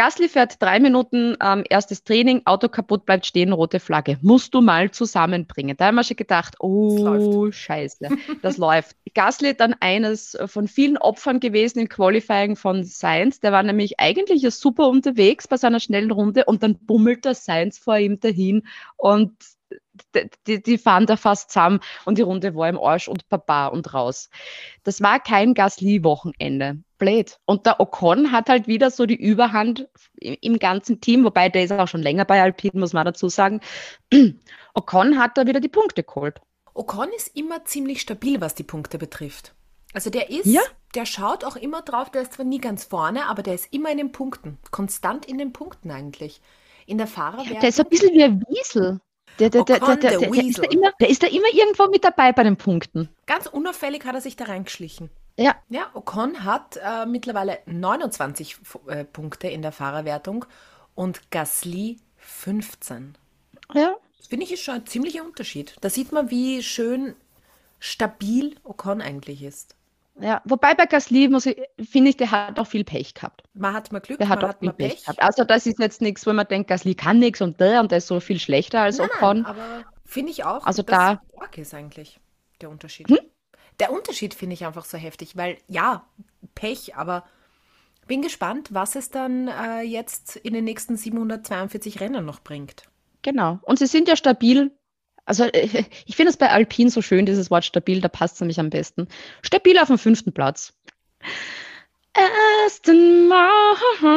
[0.00, 4.16] Gasly fährt drei Minuten ähm, erstes Training, Auto kaputt, bleibt stehen, rote Flagge.
[4.22, 5.76] Musst du mal zusammenbringen.
[5.76, 8.08] Da haben wir schon gedacht, oh, scheiße,
[8.40, 8.96] das läuft.
[9.12, 13.40] Gasly dann eines von vielen Opfern gewesen im Qualifying von Sainz.
[13.40, 17.34] Der war nämlich eigentlich ja super unterwegs bei seiner schnellen Runde und dann bummelt der
[17.34, 18.62] Sainz vor ihm dahin
[18.96, 19.34] und
[20.14, 23.66] die, die, die fahren da fast zusammen und die Runde war im Arsch und Papa
[23.66, 24.30] und raus.
[24.82, 26.78] Das war kein Gasly-Wochenende.
[27.00, 27.40] Blöd.
[27.46, 29.88] Und der Ocon hat halt wieder so die Überhand
[30.20, 33.60] im, ganzen Team, wobei der ist auch schon länger bei Alpine, muss man dazu sagen.
[34.74, 36.40] Ocon hat da wieder die Punkte geholt.
[36.74, 39.52] Ocon ist immer ziemlich stabil, was die Punkte betrifft.
[39.92, 40.60] Also der ist, Ja.
[40.94, 43.90] der schaut auch immer drauf, der ist zwar nie ganz vorne, aber der ist immer
[43.90, 44.58] in den Punkten.
[44.70, 46.40] Konstant in den Punkten eigentlich.
[46.86, 47.58] In der Fahrerwertung.
[47.60, 49.00] Der ist so ein bisschen wie ein Wiesel.
[49.38, 50.74] Der, der, der, der, Ocon, der, der der, der, ist da Weasel.
[50.78, 53.08] immer, der ist da immer irgendwo mit dabei bei den Punkten.
[53.26, 55.10] Ganz unauffällig hat er sich da reingeschlichen.
[55.36, 60.44] Ja, Ja, Ocon hat äh, mittlerweile 29 F- äh, Punkte in der Fahrerwertung
[60.94, 63.16] und Gasly 15.
[63.74, 63.94] ja.
[64.18, 65.74] Das finde ich ist schon ein ziemlicher Unterschied.
[65.80, 67.16] Da sieht man, wie schön
[67.78, 69.74] stabil Ocon eigentlich ist.
[70.20, 71.56] Ja, wobei bei Gasly muss ich,
[71.90, 73.42] finde ich, der hat auch viel Pech gehabt.
[73.54, 75.00] Man hat mal Glück, Der hat man auch hat viel Pech Pech.
[75.04, 75.22] gehabt.
[75.22, 77.98] Also das ist jetzt nichts, wo man denkt, Gasly kann nichts und der und der
[77.98, 79.36] ist so viel schlechter als Nein, Ocon.
[79.42, 81.62] nein, aber finde ich auch, Also dass da- Hm?
[81.62, 82.20] ist eigentlich
[82.60, 83.08] der Unterschied.
[83.80, 86.06] Der Unterschied finde ich einfach so heftig, weil ja,
[86.54, 87.24] Pech, aber
[88.06, 92.82] bin gespannt, was es dann äh, jetzt in den nächsten 742 Rennen noch bringt.
[93.22, 93.58] Genau.
[93.62, 94.72] Und sie sind ja stabil.
[95.24, 98.40] Also äh, ich finde es bei Alpine so schön, dieses Wort stabil, da passt es
[98.40, 99.06] nämlich am besten.
[99.42, 100.72] Stabil auf dem fünften Platz.
[102.66, 104.12] Aston Martin.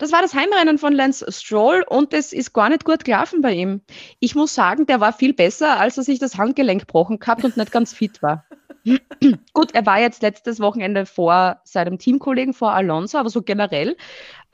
[0.00, 3.52] Das war das Heimrennen von Lance Stroll und es ist gar nicht gut gelaufen bei
[3.52, 3.82] ihm.
[4.18, 7.58] Ich muss sagen, der war viel besser, als er sich das Handgelenk gebrochen gehabt und
[7.58, 8.46] nicht ganz fit war.
[9.52, 13.94] Gut, er war jetzt letztes Wochenende vor seinem Teamkollegen, vor Alonso, aber so generell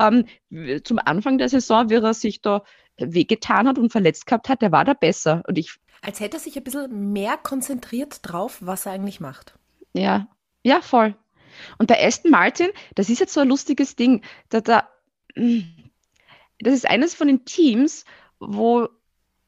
[0.01, 0.25] ähm,
[0.83, 2.65] zum Anfang der Saison, wie er sich da
[2.99, 5.45] wehgetan hat und verletzt gehabt hat, der war da besser.
[5.47, 9.55] Und ich, Als hätte er sich ein bisschen mehr konzentriert drauf, was er eigentlich macht.
[9.93, 10.27] ja,
[10.65, 11.15] ja, voll.
[11.79, 14.23] Und bei Aston Martin, das ist jetzt so ein lustiges Ding.
[14.49, 14.89] Da, da,
[15.37, 18.05] das ist eines von den Teams,
[18.41, 18.89] wo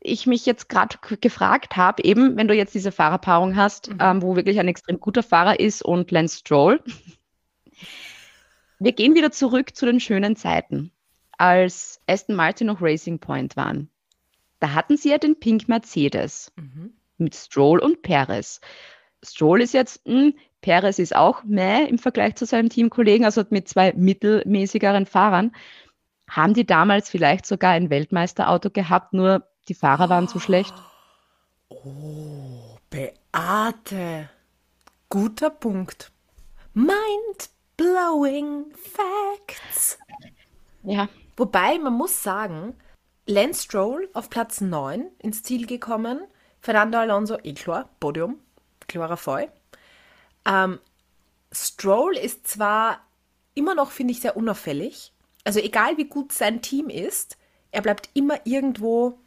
[0.01, 3.99] ich mich jetzt gerade gefragt habe, eben wenn du jetzt diese Fahrerpaarung hast, Mhm.
[4.01, 6.83] ähm, wo wirklich ein extrem guter Fahrer ist und Lance Stroll.
[8.79, 10.93] Wir gehen wieder zurück zu den schönen Zeiten,
[11.37, 13.91] als Aston Martin noch Racing Point waren.
[14.61, 16.93] Da hatten sie ja den Pink Mercedes Mhm.
[17.17, 18.61] mit Stroll und Perez.
[19.25, 23.69] Stroll ist jetzt, mh, Perez ist auch meh im Vergleich zu seinem Teamkollegen, also mit
[23.69, 25.53] zwei mittelmäßigeren Fahrern.
[26.29, 30.75] Haben die damals vielleicht sogar ein Weltmeisterauto gehabt, nur die Fahrer waren zu schlecht?
[32.91, 34.29] Beate,
[35.09, 36.11] guter Punkt.
[36.75, 39.99] Mind-blowing Facts.
[40.83, 42.75] Ja, Wobei, man muss sagen,
[43.25, 46.23] Lance Stroll auf Platz 9 ins Ziel gekommen,
[46.61, 48.41] Fernando Alonso, eh klar, Podium,
[48.89, 49.47] Chlorafeu.
[50.49, 50.81] Ähm,
[51.53, 53.01] Stroll ist zwar
[53.55, 55.13] immer noch, finde ich, sehr unauffällig.
[55.45, 57.37] Also egal wie gut sein Team ist,
[57.71, 59.19] er bleibt immer irgendwo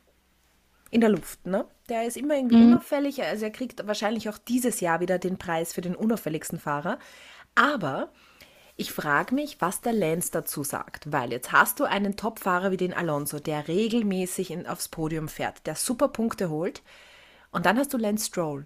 [0.90, 1.46] in der Luft.
[1.46, 1.66] Ne?
[1.90, 2.64] Der ist immer irgendwie Mhm.
[2.64, 3.24] unauffällig.
[3.24, 7.00] Also er kriegt wahrscheinlich auch dieses Jahr wieder den Preis für den unauffälligsten Fahrer.
[7.56, 8.12] Aber
[8.78, 12.78] ich frage mich, was der Lance dazu sagt, weil jetzt hast du einen Topfahrer wie
[12.78, 16.82] den Alonso, der regelmäßig in, aufs Podium fährt, der super Punkte holt,
[17.52, 18.66] und dann hast du Lance Stroll.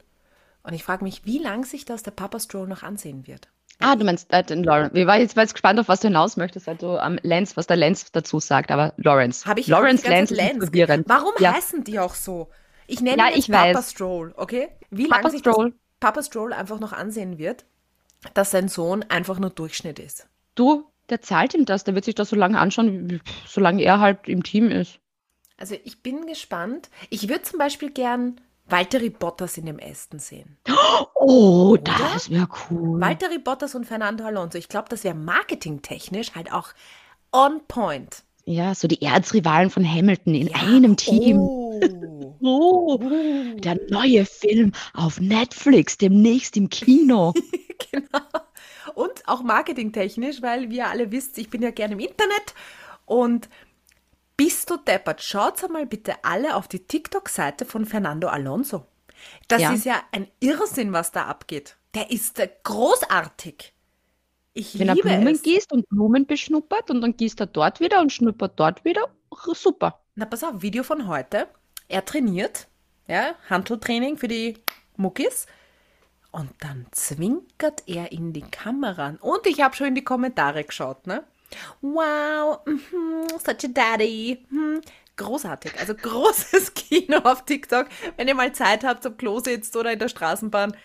[0.65, 3.47] Und ich frage mich, wie lang sich das der Papa Stroll noch ansehen wird.
[3.79, 4.97] Ah, du meinst äh, den Lawrence.
[4.97, 7.57] Ich war jetzt, war jetzt gespannt, auf was du hinaus möchtest, weil du am Lance,
[7.57, 9.45] was der Lance dazu sagt, aber Lawrence.
[9.45, 10.71] Habe ich Lawrence Lance Lance.
[11.07, 11.53] Warum Ja.
[11.53, 12.49] heißen die auch so?
[12.87, 13.91] Ich nenne Ja, ihn jetzt Papa weiß.
[13.91, 14.69] Stroll, okay?
[14.91, 15.71] Wie Papa lange sich Stroll.
[15.71, 17.65] das Papa Stroll einfach noch ansehen wird,
[18.33, 20.27] dass sein Sohn einfach nur Durchschnitt ist.
[20.55, 24.27] Du, der zahlt ihm das, der wird sich das so lange anschauen, solange er halt
[24.27, 24.99] im Team ist.
[25.57, 26.89] Also ich bin gespannt.
[27.09, 30.57] Ich würde zum Beispiel gern Valtteri Bottas in dem Aston sehen.
[31.15, 32.99] Oh, das wäre cool.
[32.99, 34.57] Valtteri Bottas und Fernando Alonso.
[34.57, 36.69] Ich glaube, das wäre marketingtechnisch halt auch
[37.31, 38.23] on point.
[38.45, 41.37] Ja, so die Erzrivalen von Hamilton in einem Team.
[41.39, 41.65] Oh.
[42.41, 42.99] Oh,
[43.55, 47.33] der neue Film auf Netflix, demnächst im Kino.
[47.91, 48.19] genau.
[48.93, 52.53] Und auch marketingtechnisch, weil wie ihr alle wisst, ich bin ja gerne im Internet
[53.05, 53.49] und
[54.37, 55.21] bist du deppert?
[55.21, 58.85] Schaut einmal bitte alle auf die TikTok-Seite von Fernando Alonso.
[59.47, 59.73] Das Ja.
[59.73, 61.77] ist ja ein Irrsinn, was da abgeht.
[61.93, 63.73] Der ist äh, großartig.
[64.53, 65.41] Ich Wenn er Blumen es.
[65.43, 69.09] gießt und Blumen beschnuppert und dann gießt er dort wieder und schnuppert dort wieder,
[69.53, 70.01] super.
[70.15, 71.47] Na, pass auf, Video von heute.
[71.87, 72.67] Er trainiert,
[73.07, 74.57] ja, Handeltraining für die
[74.97, 75.45] Muckis.
[76.31, 79.15] Und dann zwinkert er in die Kamera.
[79.21, 81.23] Und ich habe schon in die Kommentare geschaut, ne?
[81.81, 84.45] Wow, mhm, such a daddy.
[84.49, 84.81] Mhm.
[85.17, 87.87] Großartig, also großes Kino auf TikTok.
[88.17, 90.75] Wenn ihr mal Zeit habt, am Klo sitzt oder in der Straßenbahn,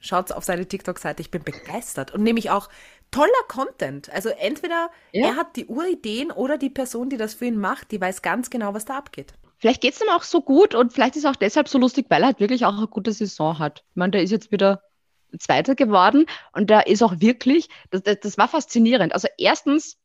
[0.00, 1.20] schaut auf seine TikTok-Seite.
[1.20, 2.12] Ich bin begeistert.
[2.12, 2.68] Und nämlich auch
[3.10, 4.10] toller Content.
[4.10, 5.28] Also entweder Ja.
[5.28, 8.48] er hat die Urideen oder die Person, die das für ihn macht, die weiß ganz
[8.50, 9.34] genau, was da abgeht.
[9.58, 12.06] Vielleicht geht es ihm auch so gut und vielleicht ist er auch deshalb so lustig,
[12.08, 13.84] weil er halt wirklich auch eine gute Saison hat.
[13.90, 14.82] Ich meine, der ist jetzt wieder
[15.38, 19.12] Zweiter geworden und der ist auch wirklich, das, das, das war faszinierend.
[19.12, 19.96] Also erstens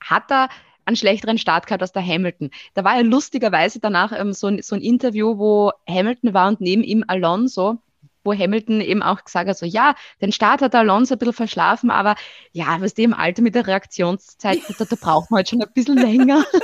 [0.00, 0.48] hat er
[0.84, 2.50] einen schlechteren Start gehabt als der Hamilton.
[2.74, 6.60] Da war ja lustigerweise danach ähm, so, ein, so ein Interview, wo Hamilton war und
[6.60, 7.78] neben ihm Alonso,
[8.22, 11.34] wo Hamilton eben auch gesagt hat, so ja, den Start hat der Alonso ein bisschen
[11.34, 12.16] verschlafen, aber
[12.52, 15.72] ja, was dem im Alter mit der Reaktionszeit, da, da braucht man halt schon ein
[15.72, 16.44] bisschen länger.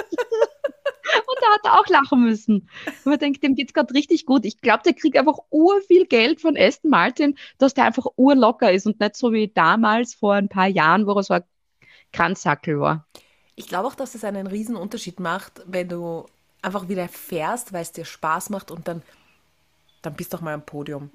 [1.16, 2.68] Und da hat er auch lachen müssen.
[3.04, 4.44] Und man denkt, dem geht's gerade richtig gut.
[4.44, 8.86] Ich glaube, der kriegt einfach urviel Geld von Aston Martin, dass der einfach urlocker ist
[8.86, 11.44] und nicht so wie damals vor ein paar Jahren, wo er so ein
[12.12, 13.06] Kranzsackel war.
[13.56, 16.26] Ich glaube auch, dass es einen riesen Unterschied macht, wenn du
[16.62, 19.02] einfach wieder fährst, weil es dir Spaß macht und dann,
[20.02, 21.10] dann bist du auch mal am Podium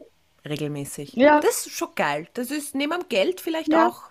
[0.47, 1.13] regelmäßig.
[1.13, 1.39] Ja.
[1.39, 2.27] Das ist schon geil.
[2.33, 3.87] Das ist neben dem Geld vielleicht Ja.
[3.87, 4.03] auch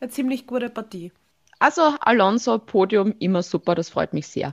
[0.00, 1.12] eine ziemlich gute Partie.
[1.58, 4.52] Also Alonso, Podium, immer super, das freut mich sehr.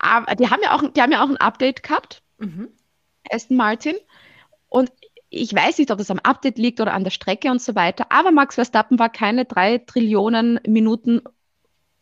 [0.00, 2.70] Aber die haben ja auch, die haben ja auch ein Update gehabt, Mhm.
[3.30, 3.96] Aston Martin.
[4.68, 4.90] Und
[5.28, 8.06] ich weiß nicht, ob das am Update liegt oder an der Strecke und so weiter,
[8.08, 11.20] aber Max Verstappen war keine drei Trillionen Minuten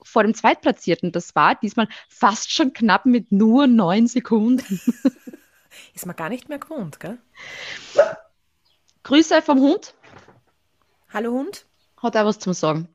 [0.01, 1.13] vor dem Zweitplatzierten.
[1.13, 4.81] Das war diesmal fast schon knapp mit nur neun Sekunden.
[5.95, 7.19] Ist man gar nicht mehr gewohnt, gell?
[9.03, 9.95] Grüße vom Hund.
[11.13, 11.67] Hallo Hund.
[12.01, 12.89] Hat er was zum Sagen?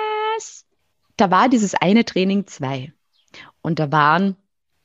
[0.00, 0.64] Mercedes.
[1.16, 2.92] Da war dieses eine Training 2
[3.62, 4.36] und da waren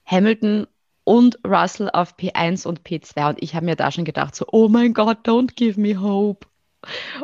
[0.06, 0.68] Hamilton
[1.04, 4.68] und Russell auf P1 und P2 und ich habe mir da schon gedacht so, oh
[4.68, 6.48] mein Gott, don't give me hope.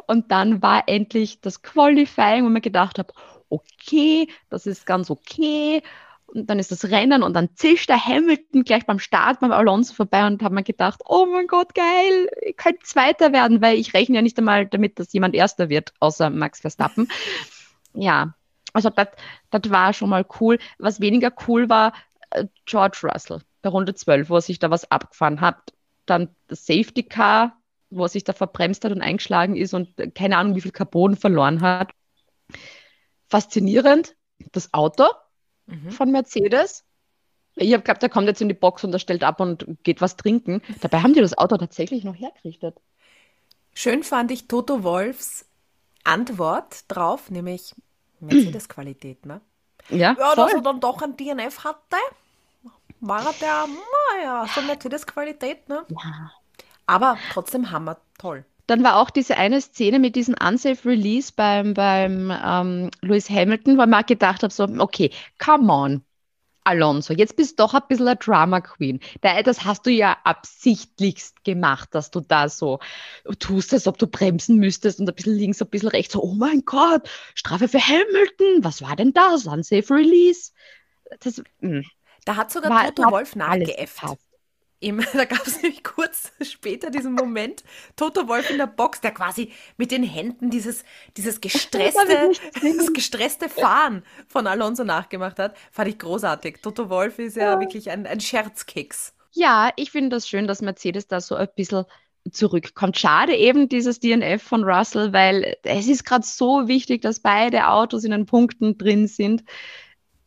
[0.08, 3.14] Und dann war endlich das Qualifying, wo mir gedacht habe,
[3.50, 5.84] okay, das ist ganz okay.
[6.34, 9.94] Und dann ist das Rennen und dann zischt der Hamilton gleich beim Start beim Alonso
[9.94, 13.94] vorbei und habe mir gedacht, oh mein Gott, geil, ich könnte Zweiter werden, weil ich
[13.94, 17.10] rechne ja nicht einmal damit, dass jemand Erster wird, außer Max Verstappen.
[17.94, 18.34] ja,
[18.72, 19.10] also das
[19.50, 20.58] das war schon mal cool.
[20.78, 21.94] Was weniger cool war,
[22.30, 25.74] äh, George Russell bei Runde 12, wo er sich da was abgefahren hat.
[26.06, 27.58] Dann das Safety Car,
[27.90, 30.72] wo er sich da verbremst hat und eingeschlagen ist und äh, keine Ahnung, wie viel
[30.72, 31.92] Carbon verloren hat.
[33.28, 34.16] Faszinierend.
[34.54, 35.06] Das Auto
[35.72, 35.92] Mhm.
[35.92, 36.84] von Mercedes.
[37.56, 40.00] Ich habe geglaubt, der kommt jetzt in die Box und er stellt ab und geht
[40.02, 40.62] was trinken.
[40.82, 42.78] Dabei haben die das Auto tatsächlich noch hergerichtet.
[43.74, 45.46] Schön fand ich Toto Wolfs
[46.04, 47.76] Antwort drauf, nämlich
[48.20, 49.42] Mercedes-Qualität, ne?
[49.90, 51.98] Ja, Ja, dass er dann doch ein DNF hatte,
[53.00, 53.68] war er der,
[54.16, 55.86] naja, so Mercedes-Qualität, ne?
[55.90, 56.32] Ja.
[56.86, 58.46] Aber trotzdem Hammer, toll.
[58.72, 63.78] Dann war auch diese eine Szene mit diesem Unsafe Release beim, beim ähm, Lewis Hamilton,
[63.78, 65.12] weil man gedacht habe, so, okay,
[65.44, 66.06] come on.
[66.64, 69.02] Alonso, jetzt bist du doch ein bisschen eine Drama Queen.
[69.20, 72.80] Das hast du ja absichtlichst gemacht, dass du da so
[73.40, 76.14] tust, als ob du bremsen müsstest und ein bisschen links, ein bisschen rechts.
[76.14, 78.64] So, oh mein Gott, Strafe für Hamilton.
[78.64, 79.48] Was war denn das?
[79.48, 80.54] Unsafe Release.
[81.20, 81.84] Das, hm.
[82.24, 84.02] da hat sogar War- Toto Wolf nachgeäfft.
[84.82, 87.64] Im, da gab es nämlich kurz später diesen Moment,
[87.96, 90.84] Toto Wolf in der Box, der quasi mit den Händen dieses,
[91.16, 95.56] dieses gestresste, das gestresste Fahren von Alonso nachgemacht hat.
[95.72, 96.58] Fand ich großartig.
[96.62, 99.14] Toto Wolf ist ja, wirklich ein, ein Scherzkeks.
[99.34, 101.86] Ja, ich finde das schön, dass Mercedes da so ein bisschen
[102.32, 102.98] zurückkommt.
[102.98, 108.04] Schade eben dieses DNF von Russell, weil es ist gerade so wichtig, dass beide Autos
[108.04, 109.44] in den Punkten drin sind.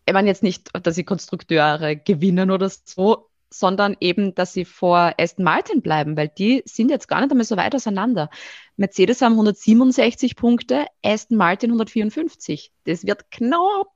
[0.06, 5.14] Ich meine jetzt nicht, dass sie Konstrukteure gewinnen oder so, sondern eben, dass sie vor
[5.18, 8.30] Aston Martin bleiben, weil die sind jetzt gar nicht einmal so weit auseinander.
[8.76, 12.72] Mercedes haben 167 Punkte, Aston Martin 154.
[12.84, 13.94] Das wird knapp.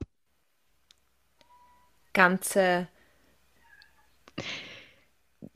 [2.12, 2.88] Ganze,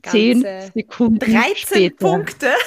[0.03, 1.95] Zehn Sekunden 13 später.
[1.95, 2.53] Punkte.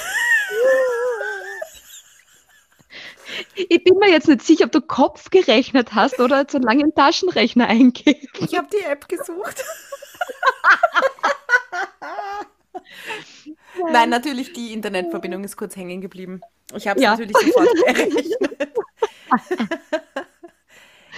[3.55, 6.95] Ich bin mir jetzt nicht sicher, ob du Kopf gerechnet hast oder jetzt einen langen
[6.95, 8.29] Taschenrechner eingeben.
[8.39, 9.63] Ich habe die App gesucht.
[13.93, 16.41] Nein, natürlich, die Internetverbindung ist kurz hängen geblieben.
[16.75, 17.11] Ich habe es Ja.
[17.11, 18.27] natürlich sofort gerechnet.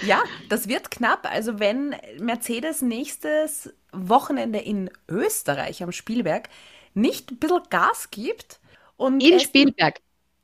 [0.01, 1.27] ja, das wird knapp.
[1.31, 6.49] Also wenn Mercedes nächstes Wochenende in Österreich am Spielberg
[6.93, 8.59] nicht ein bisschen Gas gibt
[8.97, 9.99] und In Spielberg.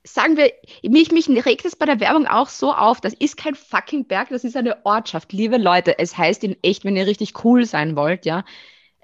[0.07, 0.51] Sagen wir,
[0.83, 4.29] mich, mich regt es bei der Werbung auch so auf, das ist kein fucking Berg,
[4.29, 5.33] das ist eine Ortschaft.
[5.33, 8.45] Liebe Leute, es heißt in echt, wenn ihr richtig cool sein wollt, ja,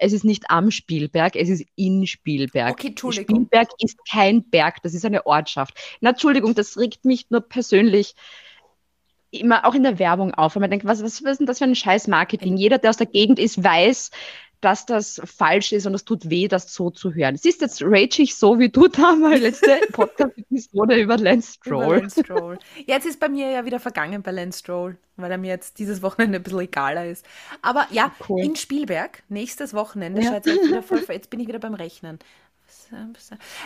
[0.02, 2.72] es ist nicht am Spielberg, es ist in Spielberg.
[2.72, 3.36] Okay, Entschuldigung.
[3.36, 5.78] Spielberg ist kein Berg, das ist eine Ortschaft.
[6.00, 8.14] Na, Entschuldigung, das regt mich nur persönlich
[9.30, 11.64] immer auch in der Werbung auf, weil man denkt, was, was ist denn das für
[11.64, 12.56] ein scheiß Marketing?
[12.56, 14.10] Jeder, der aus der Gegend ist, weiß,
[14.62, 17.34] dass das falsch ist und es tut weh, das so zu hören.
[17.34, 21.98] Es ist jetzt ragig so, wie du damals letzte Podcast-Episode über Lance Über Stroll.
[21.98, 22.58] Lance Stroll.
[22.86, 26.00] Jetzt ist bei mir ja wieder vergangen bei Lance Stroll, weil er mir jetzt dieses
[26.02, 27.26] Wochenende ein bisschen egaler ist.
[27.60, 28.42] Aber ja, Cool.
[28.42, 30.34] in Spielberg, nächstes Wochenende, Ja.
[30.34, 32.18] jetzt wieder voll, jetzt bin ich wieder beim Rechnen.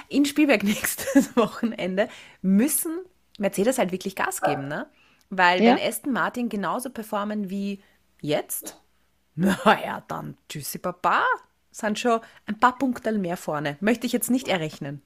[0.08, 2.08] In Spielberg nächstes Wochenende
[2.42, 2.98] müssen
[3.38, 4.86] Mercedes halt wirklich Gas geben, ne?
[5.30, 5.76] Weil Ja.
[5.76, 7.82] wenn Aston Martin genauso performen wie
[8.22, 8.80] jetzt,
[9.36, 11.24] naja, dann tschüssi Papa,
[11.70, 13.76] sind schon ein paar Punkte mehr vorne.
[13.80, 15.02] Möchte ich jetzt nicht errechnen.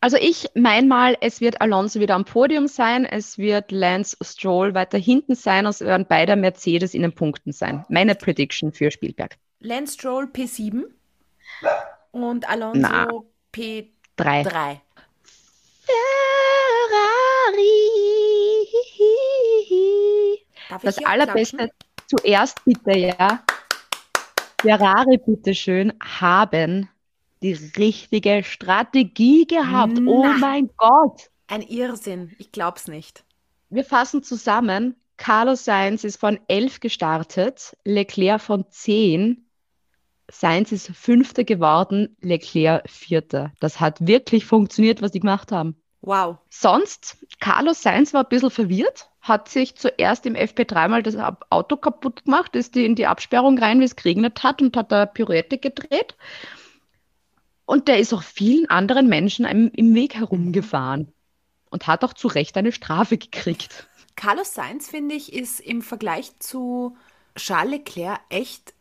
[0.00, 4.74] Also ich mein mal, es wird Alonso wieder am Podium sein, es wird Lance Stroll
[4.74, 7.84] weiter hinten sein und es werden beide Mercedes in den Punkten sein.
[7.88, 9.36] Meine Prediction für Spielberg.
[9.58, 10.84] Lance Stroll P7
[12.12, 13.08] und Alonso Na.
[13.52, 13.88] P3.
[14.16, 14.80] Drei.
[15.84, 17.70] Ferrari.
[20.68, 21.87] Darf Das allerbeste klatschen?
[22.08, 23.42] Zuerst bitte, ja.
[24.60, 26.88] Ferrari, bitteschön, haben
[27.42, 29.98] die richtige Strategie gehabt.
[30.04, 30.36] Oh Na.
[30.38, 31.30] mein Gott.
[31.46, 32.34] Ein Irrsinn.
[32.38, 33.24] Ich glaub's nicht.
[33.70, 34.96] Wir fassen zusammen.
[35.16, 39.44] Carlos Sainz ist von 11 gestartet, Leclerc von 10.
[40.30, 43.52] Sainz ist Fünfter geworden, Leclerc Vierter.
[43.60, 45.80] Das hat wirklich funktioniert, was die gemacht haben.
[46.02, 46.36] Wow.
[46.50, 51.16] Sonst, Carlos Sainz war ein bisschen verwirrt, hat sich zuerst im FP3 mal das
[51.50, 54.92] Auto kaputt gemacht, ist die in die Absperrung rein, wie es geregnet hat und hat
[54.92, 56.16] da Pirouette gedreht.
[57.66, 61.12] Und der ist auch vielen anderen Menschen im, im Weg herumgefahren
[61.70, 63.86] und hat auch zu Recht eine Strafe gekriegt.
[64.16, 66.96] Carlos Sainz, finde ich, ist im Vergleich zu
[67.36, 68.74] Charles Leclerc echt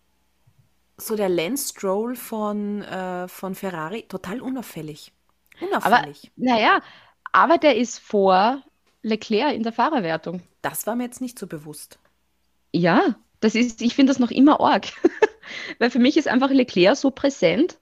[0.98, 5.12] so der Lance Stroll von, äh, von Ferrari total unauffällig.
[5.82, 6.32] Aber Unauffällig.
[6.36, 6.82] naja,
[7.32, 8.64] aber der ist vor
[9.08, 10.42] Leclerc in der Fahrerwertung.
[10.62, 12.00] das war mir jetzt nicht so bewusst.
[12.72, 14.88] Ja, das ist, ich finde das noch immer arg.
[15.80, 17.80] Weil für mich ist einfach Leclerc so präsent,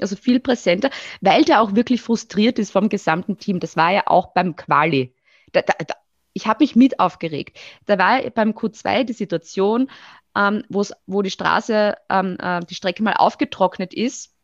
[0.00, 0.90] also viel präsenter,
[1.20, 3.60] weil der auch wirklich frustriert ist vom gesamten Team.
[3.60, 5.14] Das war ja auch beim Quali.
[5.52, 5.94] Da, da, da,
[6.32, 7.58] ich habe mich mit aufgeregt.
[7.86, 9.90] Da war beim Q2 die Situation,
[10.36, 14.34] ähm, wo die Straße, ähm, äh, die Strecke mal aufgetrocknet ist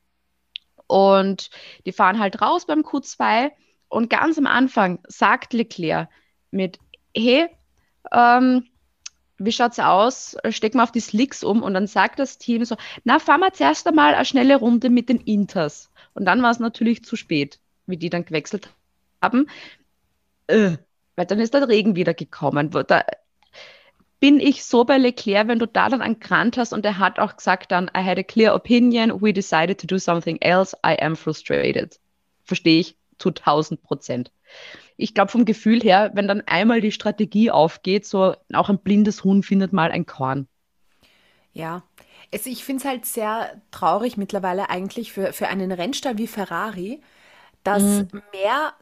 [0.86, 1.50] und
[1.86, 3.50] die fahren halt raus beim Q2
[3.90, 6.08] und ganz am Anfang sagt Leclerc
[6.50, 6.78] mit,
[7.14, 7.48] hey,
[8.12, 8.64] ähm,
[9.36, 10.36] wie schaut's aus?
[10.50, 13.52] Steck mal auf die Slicks um und dann sagt das Team so, na, fahren wir
[13.52, 15.90] zuerst einmal eine schnelle Runde mit den Inters.
[16.14, 18.70] Und dann war es natürlich zu spät, wie die dann gewechselt
[19.20, 19.48] haben.
[20.46, 20.76] Äh,
[21.16, 22.70] weil dann ist der Regen wieder gekommen.
[22.70, 23.04] Da
[24.20, 27.18] bin ich so bei Leclerc, wenn du da dann einen Grant hast und er hat
[27.18, 30.96] auch gesagt dann, I had a clear opinion, we decided to do something else, I
[31.00, 31.98] am frustrated.
[32.44, 34.32] Verstehe ich zu 1000 Prozent.
[34.96, 39.24] Ich glaube vom Gefühl her, wenn dann einmal die Strategie aufgeht, so auch ein blindes
[39.24, 40.48] Huhn findet mal ein Korn.
[41.52, 41.82] Ja,
[42.30, 47.02] Es, ich finde es halt sehr traurig mittlerweile eigentlich für, für einen Rennstall wie Ferrari,
[47.64, 48.74] dass mehr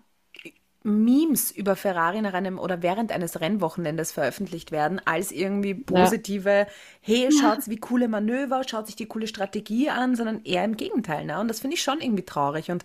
[0.84, 6.66] Memes über Ferrari nach einem oder während eines Rennwochenendes veröffentlicht werden, als irgendwie positive,
[7.02, 11.24] hey, schaut wie coole Manöver, schaut sich die coole Strategie an, sondern eher im Gegenteil.
[11.26, 11.40] Ne?
[11.40, 12.70] Und das finde ich schon irgendwie traurig.
[12.70, 12.84] Und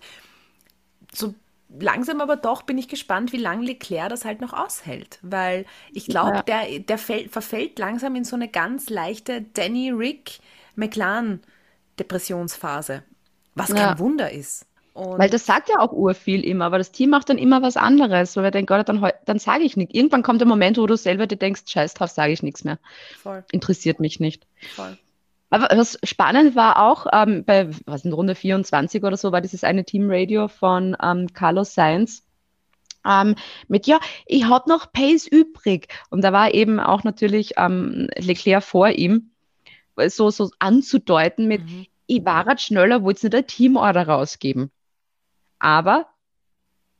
[1.12, 1.34] so
[1.78, 5.18] langsam aber doch bin ich gespannt, wie lange Leclerc das halt noch aushält.
[5.22, 6.42] Weil ich glaube, Ja.
[6.42, 10.38] der, der fällt, verfällt langsam in so eine ganz leichte Danny Rick
[10.76, 11.40] McLaren
[11.98, 13.02] Depressionsphase.
[13.54, 13.98] Was kein Ja.
[13.98, 14.66] Wunder ist.
[14.94, 17.76] Und Weil das sagt ja auch urviel immer, aber das Team macht dann immer was
[17.76, 19.94] anderes, weil wir denken, Gott, dann, dann sage ich nichts.
[19.94, 22.78] Irgendwann kommt der Moment, wo du selber dir denkst, scheiß drauf, sage ich nichts mehr.
[23.10, 24.46] voll, Interessiert mich nicht.
[24.60, 24.98] voll.
[25.54, 29.62] Aber was spannend war auch, ähm, bei was in Runde 24 oder so, war dieses
[29.62, 32.26] eine Teamradio von ähm, Carlos Sainz
[33.06, 33.36] ähm,
[33.68, 35.86] mit, ja, ich habe noch Pace übrig.
[36.10, 39.30] Und da war eben auch natürlich ähm, Leclerc vor ihm,
[40.08, 41.86] so, so anzudeuten mit, Mhm.
[42.08, 44.72] ich war halt schneller, wollte nicht eine Teamorder rausgeben.
[45.60, 46.08] Aber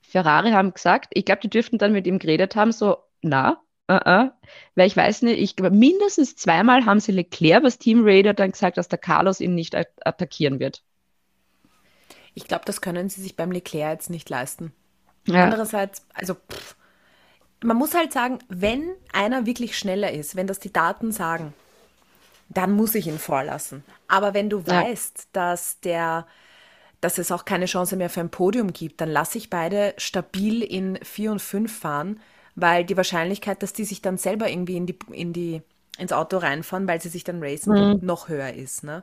[0.00, 3.95] Ferrari haben gesagt, ich glaube, die dürften dann mit ihm geredet haben, so, na, äh,
[4.26, 4.30] äh,
[4.74, 8.53] weil ich weiß nicht, ich glaube, mindestens zweimal haben sie Leclerc, was Team Raider dann
[8.53, 10.82] gesagt, dass der Carlos ihn nicht at attackieren wird.
[12.35, 14.72] Ich glaube, das können sie sich beim Leclerc jetzt nicht leisten.
[15.26, 16.76] Ja, Andererseits, also pff,
[17.62, 21.55] man muss halt sagen, wenn einer wirklich schneller ist, wenn das die Daten sagen,
[22.51, 23.85] dann muss ich ihn vorlassen.
[24.09, 24.85] Aber wenn du Ja.
[24.87, 26.26] weißt, dass der,
[27.01, 30.62] dass es auch keine Chance mehr für ein Podium gibt, dann lasse ich beide stabil
[30.62, 32.20] in 4 und 5 fahren,
[32.55, 35.62] weil die Wahrscheinlichkeit, dass die sich dann selber irgendwie in die, in die,
[35.98, 38.84] ins Auto reinfahren, weil sie sich dann racen, noch höher ist.
[38.84, 39.02] Ne?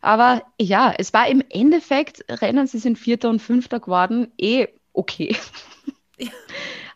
[0.00, 5.36] aber ja, es war im Endeffekt, Rennen, sie sind Vierter und Fünfter geworden, eh okay.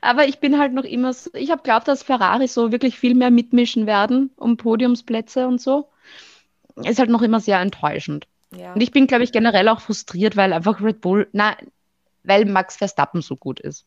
[0.01, 3.15] Aber ich bin halt noch immer so, ich habe glaubt, dass Ferrari so wirklich viel
[3.15, 5.91] mehr mitmischen werden um Podiumsplätze und so.
[6.77, 8.27] Ist halt noch immer sehr enttäuschend.
[8.57, 8.73] Ja.
[8.73, 11.55] Und ich bin, glaube ich, generell auch frustriert, weil einfach Red Bull, na,
[12.23, 13.85] weil Max Verstappen so gut ist.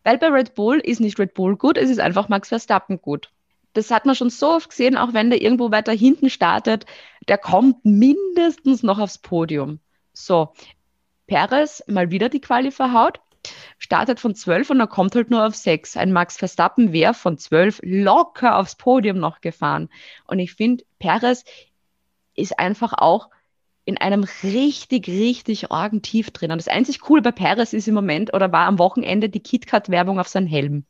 [0.04, 3.30] Weil bei Red Bull ist nicht Red Bull gut, es ist einfach Max Verstappen gut.
[3.74, 6.86] Das hat man schon so oft gesehen, auch wenn der irgendwo weiter hinten startet,
[7.28, 9.80] der kommt mindestens noch aufs Podium.
[10.12, 10.52] So,
[11.26, 13.20] Perez mal wieder die Quali verhaut,
[13.78, 15.96] startet von 12 und er kommt halt nur auf 6.
[15.96, 19.90] Ein Max Verstappen wäre von 12 locker aufs Podium noch gefahren.
[20.26, 21.44] Und ich finde, Perez
[22.38, 23.30] ist einfach auch
[23.84, 26.52] in einem richtig, richtig argen Tief drin.
[26.52, 30.20] Und das einzig Coole bei Perez ist im Moment oder war am Wochenende die KitKat-Werbung
[30.20, 30.84] auf seinen Helm.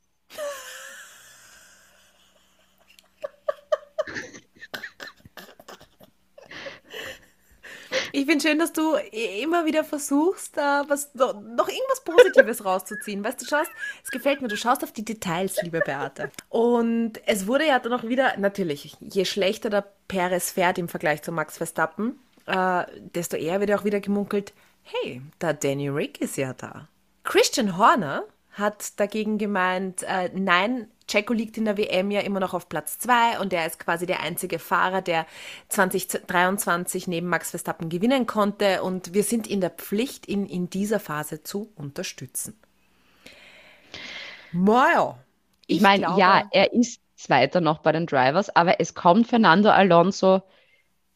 [8.18, 8.96] Ich finde schön, dass du
[9.40, 13.22] immer wieder versuchst, da was, noch irgendwas Positives rauszuziehen.
[13.22, 13.70] Weißt du, schaust,
[14.02, 16.32] es gefällt mir, du schaust auf die Details, liebe Beate.
[16.48, 21.22] Und es wurde ja dann auch wieder, natürlich, je schlechter der Perez fährt im Vergleich
[21.22, 24.52] zu Max Verstappen, äh, desto eher wird ja auch wieder gemunkelt,
[24.82, 26.88] hey, der Danny Rick ist ja da.
[27.22, 32.54] Christian Horner hat dagegen gemeint, äh, nein, Checo liegt in der WM ja immer noch
[32.54, 35.26] auf Platz 2 und er ist quasi der einzige Fahrer, der
[35.68, 41.00] 2023 neben Max Verstappen gewinnen konnte und wir sind in der Pflicht, ihn in dieser
[41.00, 42.58] Phase zu unterstützen.
[44.52, 45.18] Naja,
[45.66, 49.70] Ich meine, glaube- ja, er ist Zweiter noch bei den Drivers, aber es kommt Fernando
[49.70, 50.42] Alonso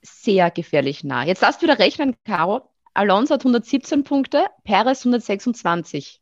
[0.02, 1.24] sehr gefährlich nah.
[1.24, 2.68] Jetzt du wieder rechnen, Caro.
[2.92, 6.20] Alonso hat 117 Punkte, Perez 126.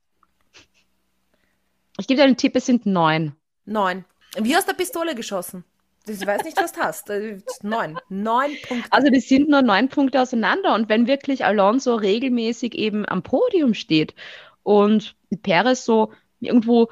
[1.98, 3.34] Ich gebe dir einen Tipp, es sind neun.
[3.70, 4.04] Neun.
[4.36, 5.64] Wie aus der Pistole geschossen.
[6.06, 7.08] Ich weiß nicht, was du hast.
[7.10, 7.98] Äh, Neun.
[8.08, 8.92] Neun Punkte.
[8.92, 10.74] Also die sind nur neun Punkte auseinander.
[10.74, 14.14] Und wenn wirklich Alonso regelmäßig eben am Podium steht
[14.64, 16.88] und Perez so irgendwo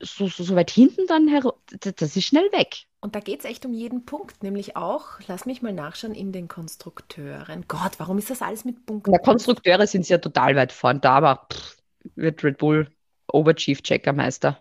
[0.00, 2.86] so, so, so weit hinten dann herum, das, ist schnell weg.
[3.00, 6.32] Und da geht es echt um jeden Punkt, nämlich auch, lass mich mal nachschauen, in
[6.32, 7.64] den Konstrukteuren.
[7.68, 9.12] Gott, warum ist das alles mit Punkten?
[9.12, 11.00] Der Konstrukteure sind ja total weit vorn.
[11.00, 11.76] Da aber pff,
[12.16, 12.90] wird Red Bull
[13.28, 14.60] Oberchief Checkermeister.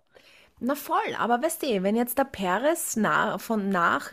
[0.59, 4.11] Na voll, aber weißt du, wenn jetzt der Perez na, von nach,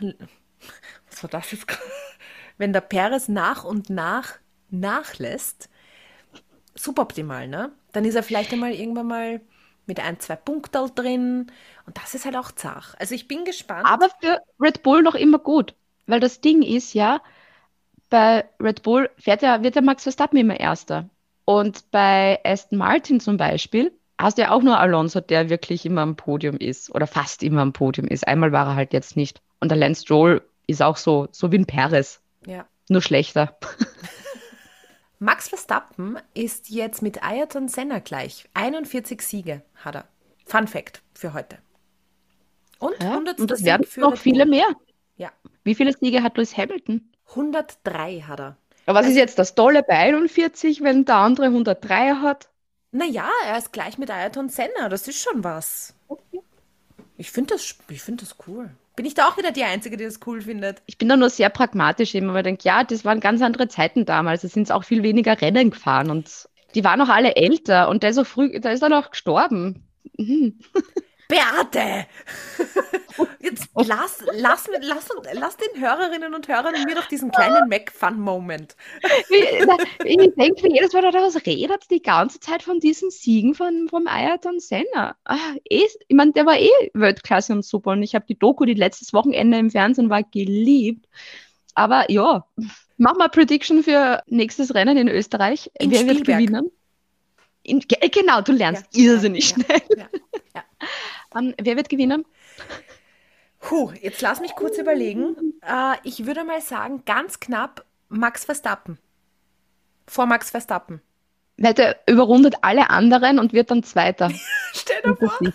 [1.09, 1.67] was war das jetzt?
[1.67, 1.81] gerade?
[2.57, 4.39] Wenn der Perez nach und nach
[4.69, 5.69] nachlässt,
[6.75, 7.71] suboptimal, ne?
[7.91, 9.41] Dann ist er vielleicht einmal irgendwann mal
[9.85, 11.51] mit ein, zwei Punkten drin
[11.85, 12.95] und das ist halt auch zach.
[12.99, 13.85] Also ich bin gespannt.
[13.87, 15.75] Aber für Red Bull noch immer gut.
[16.07, 17.21] Weil das Ding ist ja,
[18.09, 21.09] bei Red Bull fährt ja, wird der Max Verstappen immer Erster.
[21.45, 26.01] Und bei Aston Martin zum Beispiel hast du ja auch nur Alonso, der wirklich immer
[26.01, 28.27] am Podium ist oder fast immer am Podium ist.
[28.27, 29.41] Einmal war er halt jetzt nicht.
[29.59, 32.65] Und der Lance Stroll ist auch so, so wie ein Perez, ja.
[32.89, 33.57] nur schlechter.
[35.19, 38.49] Max Verstappen ist jetzt mit Ayrton Senna gleich.
[38.55, 40.05] 41 Siege hat er.
[40.45, 41.59] Fun Fact für heute.
[42.79, 43.39] Und Ja, 100.
[43.39, 44.67] und das werden für noch viele mehr.
[45.15, 45.31] Ja,
[45.63, 47.09] Wie viele Siege hat Lewis Hamilton?
[47.29, 48.57] 103 hat er.
[48.85, 52.49] Aber was ist jetzt das Tolle bei 41, wenn der andere 103 hat?
[52.93, 55.95] Naja, er ist gleich mit Ayrton Senna, das ist schon was.
[57.17, 58.69] Ich finde das, ich find das cool.
[58.95, 60.83] Bin ich da auch wieder die Einzige, die das cool findet?
[60.85, 63.67] Ich bin da nur sehr pragmatisch eben, weil ich denke, ja, das waren ganz andere
[63.67, 64.43] Zeiten damals.
[64.43, 68.11] Da sind auch viel weniger Rennen gefahren und die waren auch alle älter und der
[68.11, 69.87] ist auch früh, der ist dann auch gestorben.
[70.17, 70.59] Mhm.
[71.27, 72.05] Beate!
[73.39, 78.75] Jetzt lass, lass, lass, lass den Hörerinnen und Hörern mir doch diesen kleinen Mac-Fun-Moment.
[79.29, 84.07] Ich denke mir jedes Mal, was redet die ganze Zeit von diesen Siegen von, vom
[84.07, 85.15] Ayrton Senna?
[85.25, 85.37] Ah,
[85.69, 88.73] eh, ich meine, der war eh Weltklasse und super und ich habe die Doku, die
[88.73, 91.07] letztes Wochenende im Fernsehen war, geliebt.
[91.75, 92.45] Aber ja,
[92.97, 95.71] mach mal Prediction für nächstes Rennen in Österreich.
[95.79, 96.39] In Wer wird Spielberg.
[96.39, 96.71] gewinnen?
[97.63, 99.81] In, ge- genau, du lernst Ja, irrsinnig ja, schnell.
[99.97, 100.09] Ja,
[100.55, 100.63] ja.
[101.39, 102.25] Ähm, wer wird gewinnen?
[103.59, 105.35] Puh, jetzt lass mich kurz überlegen.
[105.61, 108.99] Äh, ich würde mal sagen, ganz knapp Max Verstappen.
[110.07, 111.01] Vor Max Verstappen.
[111.57, 114.29] Weil der überrundet alle anderen und wird dann Zweiter.
[114.73, 115.39] Stell dir vor.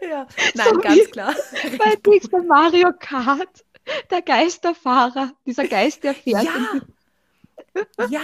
[0.00, 0.26] Ja.
[0.54, 1.34] Nein, So ganz klar.
[1.78, 3.64] Bei Mario Kart,
[4.10, 6.44] der Geisterfahrer, dieser Geist, der fährt.
[6.44, 6.80] Ja.
[8.08, 8.20] Ja,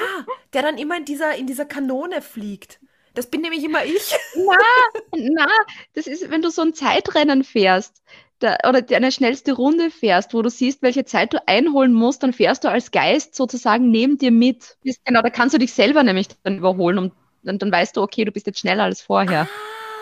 [0.55, 2.81] der dann immer in dieser, in dieser Kanone fliegt.
[3.15, 4.15] Das bin nämlich immer ich.
[4.37, 5.47] Na,
[5.95, 8.03] das ist, wenn du so ein Zeitrennen fährst
[8.39, 12.33] da, oder deine schnellste Runde fährst, wo du siehst, welche Zeit du einholen musst, dann
[12.33, 14.77] fährst du als Geist sozusagen neben dir mit.
[15.05, 18.25] Genau, da kannst du dich selber nämlich dann überholen und dann, dann weißt du, okay,
[18.25, 19.49] du bist jetzt schneller als vorher.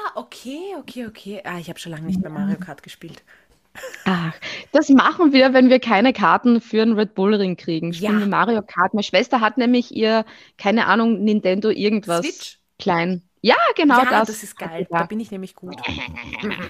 [0.06, 1.42] Ah, okay, okay, okay.
[1.44, 3.22] Ah, ich habe schon lange nicht mehr Mario Kart gespielt.
[4.04, 4.34] Ach,
[4.72, 7.92] das machen wir, wenn wir keine Karten für einen Red Bull Ring kriegen.
[7.92, 8.18] Spielen Ja.
[8.20, 8.94] wir Mario Kart.
[8.94, 10.24] Meine Schwester hat nämlich ihr,
[10.58, 12.58] keine Ahnung, Nintendo irgendwas Switch?
[12.78, 13.22] klein.
[13.42, 14.28] Ja, genau ja, das.
[14.28, 14.86] das ist geil.
[14.90, 15.76] Da bin ich nämlich gut.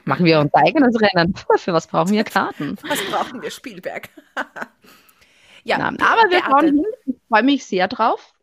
[0.05, 1.34] Machen wir unser eigenes Rennen.
[1.57, 2.76] Für was brauchen wir Karten?
[2.88, 3.51] Was brauchen wir?
[3.51, 4.09] Spielberg.
[5.64, 6.84] ja, Na, Be- aber wir schauen hin.
[7.07, 8.34] Ich freue mich sehr drauf.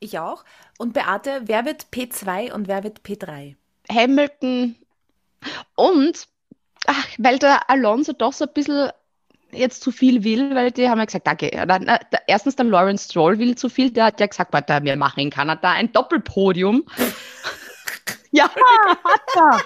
[0.00, 0.44] Ich auch.
[0.78, 3.54] Und Beate, wer wird P2 und wer wird P3?
[3.90, 4.76] Hamilton
[5.74, 6.28] und,
[6.86, 8.90] ach, weil der Alonso doch so ein bisschen
[9.52, 12.66] jetzt zu viel will, weil die haben ja gesagt, okay, ja, dann, äh, erstens der
[12.66, 15.92] Lawrence Stroll will zu viel, der hat ja gesagt, warte, wir machen in Kanada ein
[15.92, 16.84] Doppelpodium.
[18.30, 19.60] ja, hat er.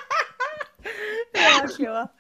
[1.35, 2.15] Ja, klar.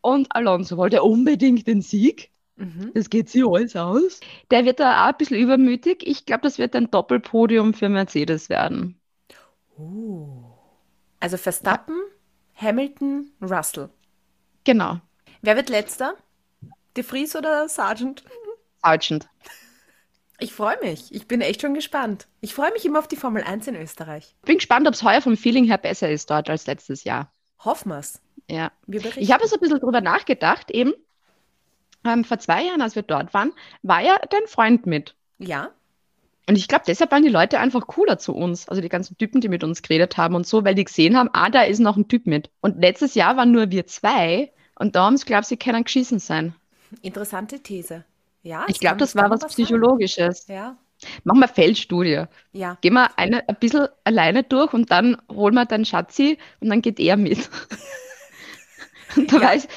[0.00, 2.30] Und Alonso wollte unbedingt den Sieg.
[2.56, 2.92] Mhm.
[2.94, 4.20] Das geht sich alles aus.
[4.50, 6.06] Der wird da auch ein bisschen übermütig.
[6.06, 9.00] Ich glaube, das wird ein Doppelpodium für Mercedes werden.
[9.78, 10.44] Uh.
[11.20, 11.96] Also Verstappen,
[12.60, 13.90] Hamilton, Russell.
[14.64, 15.00] Genau.
[15.42, 16.14] Wer wird letzter?
[16.96, 18.24] De Vries oder Sargent?
[18.82, 19.28] Sargent.
[20.40, 21.14] Ich freue mich.
[21.14, 22.26] Ich bin echt schon gespannt.
[22.40, 24.34] Ich freue mich immer auf die Formel 1 in Österreich.
[24.42, 27.32] Bin gespannt, ob es heuer vom Feeling her besser ist dort als letztes Jahr.
[27.64, 28.20] Hoffen wir's.
[28.48, 28.72] Ja.
[28.86, 29.16] Wir.
[29.16, 30.94] Ich habe so ein bisschen drüber nachgedacht, eben.
[32.04, 33.52] Ähm, vor zwei Jahren, als wir dort waren,
[33.82, 35.16] war ja dein Freund mit.
[35.38, 35.70] Ja,
[36.48, 38.68] Und ich glaube, deshalb waren die Leute einfach cooler zu uns.
[38.68, 41.28] Also die ganzen Typen, die mit uns geredet haben und so, weil die gesehen haben,
[41.34, 42.50] ah, da ist noch ein Typ mit.
[42.60, 45.84] Und letztes Jahr waren nur wir zwei und da haben sie, glaube ich, sie können
[45.84, 46.54] geschissen sein.
[47.02, 48.04] interessante These.
[48.42, 49.50] Ja, Ich glaube, das war was sein.
[49.50, 50.46] Psychologisches.
[50.48, 50.76] Ja,
[51.24, 52.24] Machen wir Feldstudie.
[52.52, 52.78] ja.
[52.80, 56.82] Gehen wir eine, ein bisschen alleine durch und dann holen wir den Schatzi und dann
[56.82, 57.48] geht er mit.
[59.16, 59.48] Und da Ja.
[59.50, 59.68] weiß,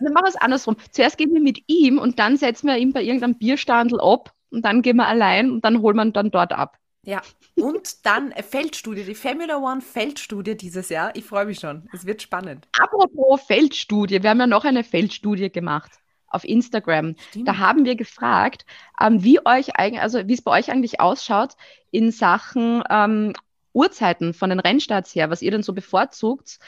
[0.00, 0.76] dann machen wir es andersrum.
[0.92, 4.64] Zuerst gehen wir mit ihm und dann setzen wir ihn bei irgendeinem Bierstandel ab und
[4.64, 6.78] dann gehen wir allein und dann holen wir ihn dann dort ab.
[7.04, 7.22] Ja,
[7.54, 11.14] und dann Feldstudie, die Formula One Feldstudie dieses Jahr.
[11.14, 11.88] Ich freue mich schon.
[11.92, 12.68] Es wird spannend.
[12.78, 15.92] Apropos Feldstudie, wir haben ja noch eine Feldstudie gemacht
[16.26, 17.14] auf Instagram.
[17.30, 17.48] Stimmt.
[17.48, 18.66] Da haben wir gefragt,
[19.00, 21.54] ähm, wie euch eigentlich, also wie es bei euch eigentlich ausschaut
[21.90, 23.32] in Sachen ähm,
[23.72, 26.58] Uhrzeiten von den Rennstarts her, was ihr denn so bevorzugt,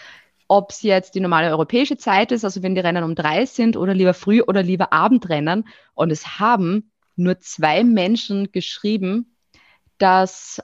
[0.48, 3.76] ob es jetzt die normale europäische Zeit ist, also wenn die Rennen um drei sind
[3.76, 5.68] oder lieber Früh- oder lieber Abendrennen.
[5.94, 6.89] Und es haben
[7.20, 9.36] nur zwei Menschen geschrieben,
[9.98, 10.62] dass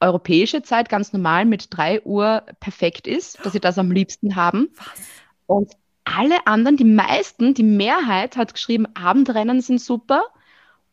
[0.00, 4.68] europäische Zeit ganz normal mit drei Uhr perfekt ist, dass sie das am liebsten haben.
[4.76, 5.24] Was?
[5.46, 5.72] Und
[6.04, 10.24] alle anderen, die meisten, die Mehrheit hat geschrieben, Abendrennen sind super.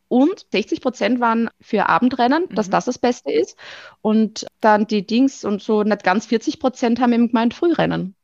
[0.07, 2.71] Und 60 Prozent waren für Abendrennen, dass Mhm.
[2.71, 3.57] das das Beste ist.
[4.01, 8.15] Und dann die Dings und so nicht ganz 40 Prozent haben eben gemeint Frührennen.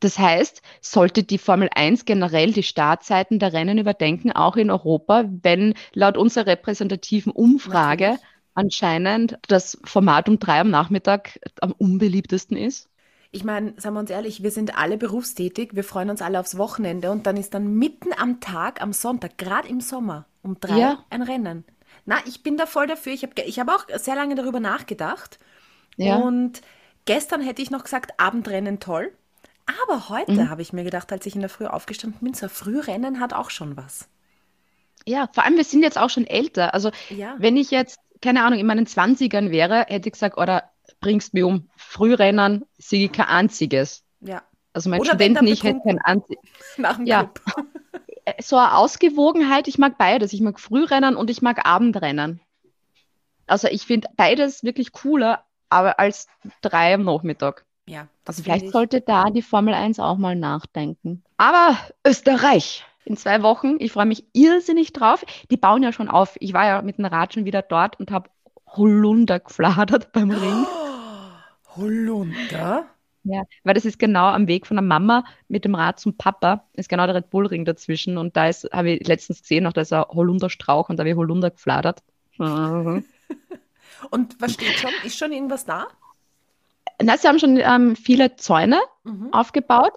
[0.00, 5.24] Das heißt, sollte die Formel 1 generell die Startzeiten der Rennen überdenken, auch in Europa,
[5.42, 8.20] wenn laut unserer repräsentativen Umfrage Natürlich.
[8.54, 12.88] anscheinend das Format um drei am Nachmittag am unbeliebtesten ist?
[13.30, 16.56] Ich meine, sagen wir uns ehrlich, wir sind alle berufstätig, wir freuen uns alle aufs
[16.56, 20.78] Wochenende und dann ist dann mitten am Tag, am Sonntag, gerade im Sommer, um drei
[20.78, 21.04] Ja.
[21.10, 21.64] ein Rennen.
[22.06, 23.12] Na, ich bin da voll dafür.
[23.12, 25.38] Ich habe ich hab auch sehr lange darüber nachgedacht.
[25.96, 26.16] Ja.
[26.16, 26.62] Und
[27.06, 29.12] gestern hätte ich noch gesagt, Abendrennen toll.
[29.82, 30.50] Aber heute Mhm.
[30.50, 33.50] habe ich mir gedacht, als ich in der Früh aufgestanden bin, so Frührennen hat auch
[33.50, 34.08] schon was.
[35.06, 36.74] Ja, vor allem, wir sind jetzt auch schon älter.
[36.74, 37.34] Also, Ja.
[37.38, 41.44] wenn ich jetzt, keine Ahnung, in meinen 20ern wäre, hätte ich gesagt, oder bringst mich
[41.44, 41.68] um.
[41.76, 44.04] Frührennen sehe ich kein einziges.
[44.20, 44.42] Ja.
[44.72, 46.42] Also mein Oder Studenten, ich hätte kein einziges.
[46.76, 47.24] Nach dem Ja.
[47.24, 47.40] Club.
[48.42, 50.34] So eine Ausgewogenheit, ich mag beides.
[50.34, 52.42] Ich mag Frührennen und ich mag Abendrennen.
[53.46, 56.26] Also ich finde beides wirklich cooler, aber als
[56.60, 57.64] drei am Nachmittag.
[57.88, 58.72] Ja, das Also vielleicht ich.
[58.72, 61.22] sollte da die Formel 1 auch mal nachdenken.
[61.36, 61.76] Aber
[62.06, 65.24] Österreich in zwei Wochen, ich freue mich irrsinnig drauf.
[65.50, 66.36] Die bauen ja schon auf.
[66.40, 68.28] Ich war ja mit dem Rad schon wieder dort und habe
[68.66, 70.66] Holunder gefladert beim Ring.
[71.76, 72.86] Holunder?
[73.24, 76.64] Ja, weil das ist genau am Weg von der Mama mit dem Rad zum Papa,
[76.74, 79.72] ist genau der Red Bull Ring dazwischen und da ist, habe ich letztens gesehen, noch
[79.72, 82.02] da ist ein Holunderstrauch und da habe ich Holunder gefladert.
[84.10, 84.92] Und was steht schon?
[85.02, 85.88] Ist schon irgendwas da?
[87.02, 89.32] Na, sie haben schon ähm, viele Zäune Mhm.
[89.32, 89.92] aufgebaut.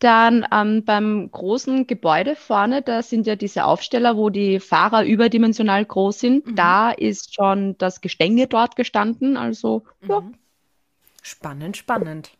[0.00, 5.84] Dann ähm, beim großen Gebäude vorne, da sind ja diese Aufsteller, wo die Fahrer überdimensional
[5.84, 6.46] groß sind.
[6.46, 6.56] Mhm.
[6.56, 9.36] Da ist schon das Gestänge dort gestanden.
[9.36, 10.34] Also, ja, Mhm.
[11.22, 12.30] Spannend, spannend.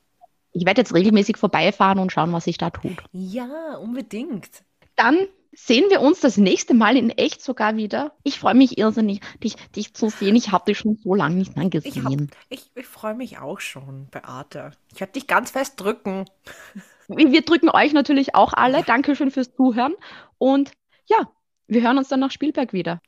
[0.52, 2.96] ich werde jetzt regelmäßig vorbeifahren und schauen, was sich da tut.
[3.12, 4.48] Ja, unbedingt.
[4.96, 8.12] Dann sehen wir uns das nächste Mal in echt sogar wieder.
[8.22, 10.36] Ich freue mich irrsinnig, dich, dich zu sehen.
[10.36, 12.30] Ich habe dich schon so lange nicht mehr Ich, hab- gesehen.
[12.48, 14.72] ich, ich freue mich auch schon, Beate.
[14.94, 16.24] Ich werde dich ganz fest drücken.
[17.12, 18.84] Wir wir drücken euch natürlich auch alle.
[18.84, 19.94] Dankeschön fürs Zuhören.
[20.38, 20.70] Und
[21.08, 21.28] ja,
[21.66, 23.00] wir hören uns dann nach Spielberg wieder.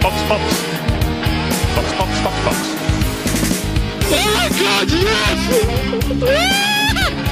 [0.00, 0.42] Box, Box.
[1.74, 2.56] Box, Box, Box, Box.
[4.12, 6.68] Oh my god, yes!